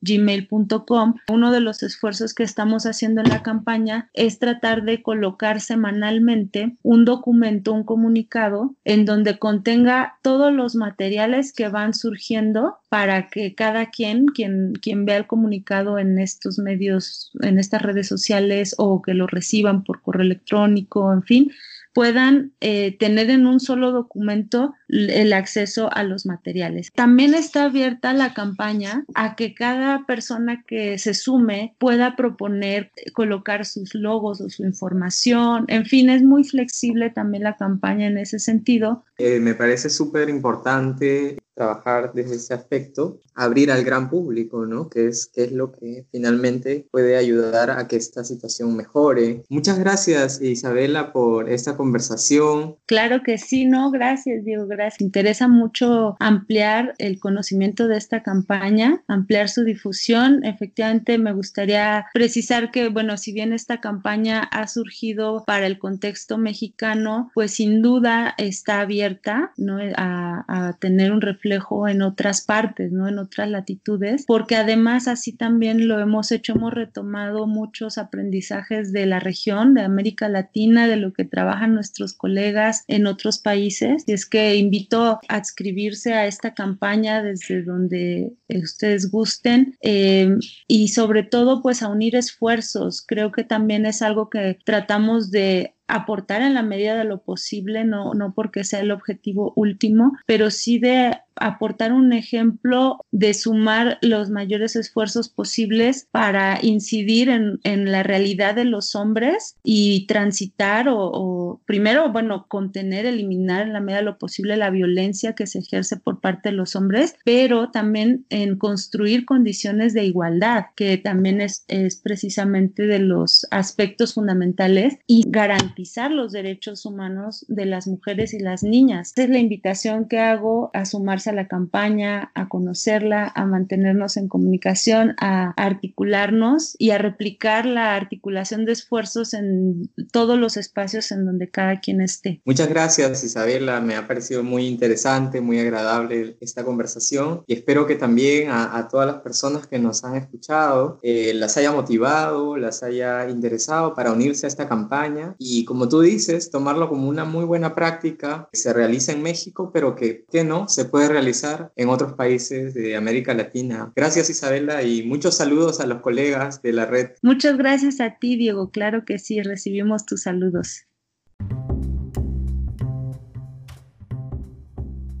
gmail.com. 0.00 1.14
Uno 1.28 1.52
de 1.52 1.60
los 1.60 1.84
esfuerzos 1.84 2.34
que 2.34 2.42
estamos 2.42 2.86
haciendo 2.86 3.20
en 3.20 3.28
la 3.28 3.44
campaña 3.44 4.10
es 4.14 4.40
tratar 4.40 4.82
de 4.82 5.00
colocar 5.00 5.60
semanalmente 5.60 6.74
un 6.82 7.04
documento, 7.04 7.72
un 7.72 7.84
comunicado 7.84 8.74
en 8.84 9.04
donde 9.04 9.38
contenga 9.38 10.18
todos 10.22 10.52
los 10.52 10.74
materiales 10.74 11.52
que 11.52 11.68
van 11.68 11.94
surgiendo 11.94 12.78
para 12.88 13.28
que 13.28 13.54
cada 13.54 13.90
quien, 13.90 14.26
quien, 14.26 14.72
quien 14.72 15.04
vea 15.04 15.18
el 15.18 15.28
comunicado 15.28 16.00
en 16.00 16.18
estos 16.18 16.58
medios, 16.58 17.30
en 17.42 17.60
estas 17.60 17.82
redes 17.82 18.08
sociales 18.08 18.55
o 18.78 19.02
que 19.02 19.14
lo 19.14 19.26
reciban 19.26 19.84
por 19.84 20.02
correo 20.02 20.22
electrónico, 20.22 21.12
en 21.12 21.22
fin, 21.22 21.52
puedan 21.96 22.52
eh, 22.60 22.94
tener 22.98 23.30
en 23.30 23.46
un 23.46 23.58
solo 23.58 23.90
documento 23.90 24.74
el 24.88 25.32
acceso 25.32 25.90
a 25.90 26.02
los 26.02 26.26
materiales. 26.26 26.92
También 26.94 27.32
está 27.32 27.64
abierta 27.64 28.12
la 28.12 28.34
campaña 28.34 29.06
a 29.14 29.34
que 29.34 29.54
cada 29.54 30.04
persona 30.04 30.62
que 30.66 30.98
se 30.98 31.14
sume 31.14 31.74
pueda 31.78 32.14
proponer 32.14 32.90
colocar 33.14 33.64
sus 33.64 33.94
logos 33.94 34.42
o 34.42 34.50
su 34.50 34.62
información. 34.64 35.64
En 35.68 35.86
fin, 35.86 36.10
es 36.10 36.22
muy 36.22 36.44
flexible 36.44 37.08
también 37.08 37.44
la 37.44 37.56
campaña 37.56 38.08
en 38.08 38.18
ese 38.18 38.40
sentido. 38.40 39.02
Eh, 39.16 39.40
me 39.40 39.54
parece 39.54 39.88
súper 39.88 40.28
importante 40.28 41.38
trabajar 41.56 42.12
desde 42.14 42.36
ese 42.36 42.54
aspecto, 42.54 43.20
abrir 43.34 43.70
al 43.70 43.82
gran 43.82 44.10
público, 44.10 44.66
¿no? 44.66 44.88
Que 44.88 45.08
es, 45.08 45.26
que 45.26 45.44
es 45.44 45.52
lo 45.52 45.72
que 45.72 46.06
finalmente 46.12 46.86
puede 46.90 47.16
ayudar 47.16 47.70
a 47.70 47.88
que 47.88 47.96
esta 47.96 48.24
situación 48.24 48.76
mejore. 48.76 49.42
Muchas 49.48 49.78
gracias, 49.78 50.40
Isabela, 50.40 51.12
por 51.12 51.50
esta 51.50 51.76
conversación. 51.76 52.76
Claro 52.86 53.22
que 53.22 53.38
sí, 53.38 53.64
no, 53.64 53.90
gracias, 53.90 54.44
Diego, 54.44 54.66
gracias. 54.66 55.00
Interesa 55.00 55.48
mucho 55.48 56.16
ampliar 56.20 56.94
el 56.98 57.18
conocimiento 57.18 57.88
de 57.88 57.96
esta 57.96 58.22
campaña, 58.22 59.02
ampliar 59.08 59.48
su 59.48 59.64
difusión. 59.64 60.44
Efectivamente, 60.44 61.16
me 61.16 61.32
gustaría 61.32 62.06
precisar 62.12 62.70
que, 62.70 62.90
bueno, 62.90 63.16
si 63.16 63.32
bien 63.32 63.54
esta 63.54 63.80
campaña 63.80 64.42
ha 64.42 64.68
surgido 64.68 65.42
para 65.46 65.66
el 65.66 65.78
contexto 65.78 66.36
mexicano, 66.36 67.30
pues 67.34 67.52
sin 67.52 67.80
duda 67.80 68.34
está 68.36 68.80
abierta, 68.80 69.52
¿no? 69.56 69.78
A, 69.96 70.44
a 70.48 70.72
tener 70.74 71.12
un 71.12 71.22
reflejo 71.22 71.45
en 71.88 72.02
otras 72.02 72.42
partes, 72.42 72.92
¿no? 72.92 73.08
En 73.08 73.18
otras 73.18 73.48
latitudes, 73.48 74.24
porque 74.26 74.56
además 74.56 75.08
así 75.08 75.32
también 75.32 75.88
lo 75.88 76.00
hemos 76.00 76.32
hecho, 76.32 76.52
hemos 76.52 76.74
retomado 76.74 77.46
muchos 77.46 77.98
aprendizajes 77.98 78.92
de 78.92 79.06
la 79.06 79.20
región, 79.20 79.74
de 79.74 79.82
América 79.82 80.28
Latina, 80.28 80.86
de 80.86 80.96
lo 80.96 81.12
que 81.12 81.24
trabajan 81.24 81.74
nuestros 81.74 82.12
colegas 82.12 82.84
en 82.88 83.06
otros 83.06 83.38
países. 83.38 84.04
Y 84.06 84.12
es 84.12 84.26
que 84.26 84.56
invito 84.56 85.04
a 85.04 85.20
adscribirse 85.28 86.14
a 86.14 86.26
esta 86.26 86.54
campaña 86.54 87.22
desde 87.22 87.62
donde 87.62 88.32
ustedes 88.48 89.10
gusten 89.10 89.76
eh, 89.82 90.36
y 90.68 90.88
sobre 90.88 91.22
todo 91.22 91.62
pues 91.62 91.82
a 91.82 91.88
unir 91.88 92.16
esfuerzos. 92.16 93.04
Creo 93.06 93.32
que 93.32 93.44
también 93.44 93.86
es 93.86 94.02
algo 94.02 94.30
que 94.30 94.58
tratamos 94.64 95.30
de 95.30 95.74
aportar 95.88 96.42
en 96.42 96.54
la 96.54 96.62
medida 96.62 96.96
de 96.96 97.04
lo 97.04 97.22
posible, 97.22 97.84
no, 97.84 98.14
no 98.14 98.34
porque 98.34 98.64
sea 98.64 98.80
el 98.80 98.90
objetivo 98.90 99.52
último, 99.56 100.12
pero 100.26 100.50
sí 100.50 100.78
de 100.78 101.16
aportar 101.36 101.92
un 101.92 102.12
ejemplo 102.12 102.98
de 103.10 103.34
sumar 103.34 103.98
los 104.02 104.30
mayores 104.30 104.76
esfuerzos 104.76 105.28
posibles 105.28 106.08
para 106.10 106.58
incidir 106.62 107.28
en, 107.28 107.60
en 107.64 107.92
la 107.92 108.02
realidad 108.02 108.54
de 108.54 108.64
los 108.64 108.94
hombres 108.94 109.56
y 109.62 110.06
transitar 110.06 110.88
o, 110.88 111.10
o, 111.12 111.60
primero, 111.66 112.10
bueno, 112.12 112.46
contener, 112.48 113.06
eliminar 113.06 113.62
en 113.62 113.72
la 113.72 113.80
medida 113.80 113.98
de 113.98 114.04
lo 114.04 114.18
posible 114.18 114.56
la 114.56 114.70
violencia 114.70 115.34
que 115.34 115.46
se 115.46 115.60
ejerce 115.60 115.96
por 115.96 116.20
parte 116.20 116.50
de 116.50 116.56
los 116.56 116.76
hombres, 116.76 117.16
pero 117.24 117.70
también 117.70 118.26
en 118.30 118.56
construir 118.56 119.24
condiciones 119.24 119.94
de 119.94 120.04
igualdad, 120.04 120.66
que 120.74 120.96
también 120.98 121.40
es, 121.40 121.64
es 121.68 121.96
precisamente 121.96 122.86
de 122.86 122.98
los 122.98 123.46
aspectos 123.50 124.14
fundamentales 124.14 124.98
y 125.06 125.24
garantizar 125.26 126.10
los 126.10 126.32
derechos 126.32 126.86
humanos 126.86 127.44
de 127.48 127.66
las 127.66 127.86
mujeres 127.86 128.34
y 128.34 128.38
las 128.38 128.62
niñas. 128.62 129.12
Es 129.16 129.28
la 129.28 129.38
invitación 129.38 130.08
que 130.08 130.18
hago 130.18 130.70
a 130.72 130.84
sumarse 130.84 131.25
a 131.26 131.32
la 131.32 131.48
campaña, 131.48 132.30
a 132.34 132.48
conocerla, 132.48 133.32
a 133.34 133.46
mantenernos 133.46 134.16
en 134.16 134.28
comunicación, 134.28 135.14
a 135.20 135.52
articularnos 135.56 136.76
y 136.78 136.90
a 136.90 136.98
replicar 136.98 137.66
la 137.66 137.94
articulación 137.94 138.64
de 138.64 138.72
esfuerzos 138.72 139.34
en 139.34 139.90
todos 140.12 140.38
los 140.38 140.56
espacios 140.56 141.10
en 141.12 141.26
donde 141.26 141.50
cada 141.50 141.80
quien 141.80 142.00
esté. 142.00 142.40
Muchas 142.44 142.68
gracias 142.68 143.24
Isabela, 143.24 143.80
me 143.80 143.96
ha 143.96 144.06
parecido 144.06 144.42
muy 144.42 144.66
interesante, 144.66 145.40
muy 145.40 145.58
agradable 145.58 146.36
esta 146.40 146.64
conversación 146.64 147.42
y 147.46 147.54
espero 147.54 147.86
que 147.86 147.96
también 147.96 148.50
a, 148.50 148.86
todas 148.88 149.06
las 149.06 149.22
personas 149.22 149.66
que 149.66 149.78
nos 149.78 150.04
han 150.04 150.16
escuchado 150.16 150.98
eh, 151.02 151.32
las 151.34 151.56
haya 151.56 151.72
motivado, 151.72 152.56
las 152.56 152.82
haya 152.82 153.28
interesado 153.28 153.94
para 153.94 154.12
unirse 154.12 154.46
a 154.46 154.48
esta 154.48 154.68
campaña 154.68 155.34
y 155.38 155.64
como 155.64 155.88
tú 155.88 156.00
dices, 156.00 156.50
tomarlo 156.50 156.88
como 156.88 157.08
una 157.08 157.24
muy 157.24 157.44
buena 157.44 157.74
práctica 157.74 158.48
que 158.52 158.58
se 158.58 158.72
realiza 158.72 159.12
en 159.12 159.22
México, 159.22 159.70
pero 159.72 159.94
que, 159.94 160.24
que 160.30 160.44
no, 160.44 160.68
se 160.68 160.84
puede 160.84 161.08
realizar 161.16 161.72
en 161.76 161.88
otros 161.88 162.12
países 162.12 162.74
de 162.74 162.94
América 162.94 163.32
Latina. 163.32 163.90
Gracias 163.96 164.28
Isabela 164.28 164.82
y 164.82 165.02
muchos 165.02 165.34
saludos 165.34 165.80
a 165.80 165.86
los 165.86 166.02
colegas 166.02 166.60
de 166.60 166.74
la 166.74 166.84
red. 166.84 167.12
Muchas 167.22 167.56
gracias 167.56 168.00
a 168.00 168.18
ti, 168.18 168.36
Diego. 168.36 168.70
Claro 168.70 169.06
que 169.06 169.18
sí, 169.18 169.40
recibimos 169.42 170.04
tus 170.04 170.22
saludos. 170.24 170.82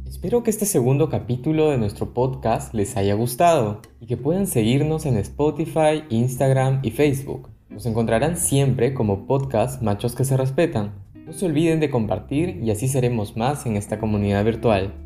Espero 0.06 0.42
que 0.42 0.50
este 0.50 0.66
segundo 0.66 1.08
capítulo 1.08 1.70
de 1.70 1.78
nuestro 1.78 2.12
podcast 2.12 2.74
les 2.74 2.96
haya 2.98 3.14
gustado 3.14 3.80
y 3.98 4.06
que 4.06 4.18
puedan 4.18 4.46
seguirnos 4.46 5.06
en 5.06 5.16
Spotify, 5.16 6.04
Instagram 6.10 6.80
y 6.82 6.90
Facebook. 6.90 7.48
Nos 7.70 7.86
encontrarán 7.86 8.36
siempre 8.36 8.92
como 8.92 9.26
podcast 9.26 9.80
Machos 9.80 10.14
que 10.14 10.24
se 10.24 10.36
respetan. 10.36 10.94
No 11.24 11.32
se 11.32 11.46
olviden 11.46 11.80
de 11.80 11.88
compartir 11.88 12.60
y 12.62 12.70
así 12.70 12.86
seremos 12.86 13.36
más 13.36 13.64
en 13.64 13.76
esta 13.76 13.98
comunidad 13.98 14.44
virtual. 14.44 15.05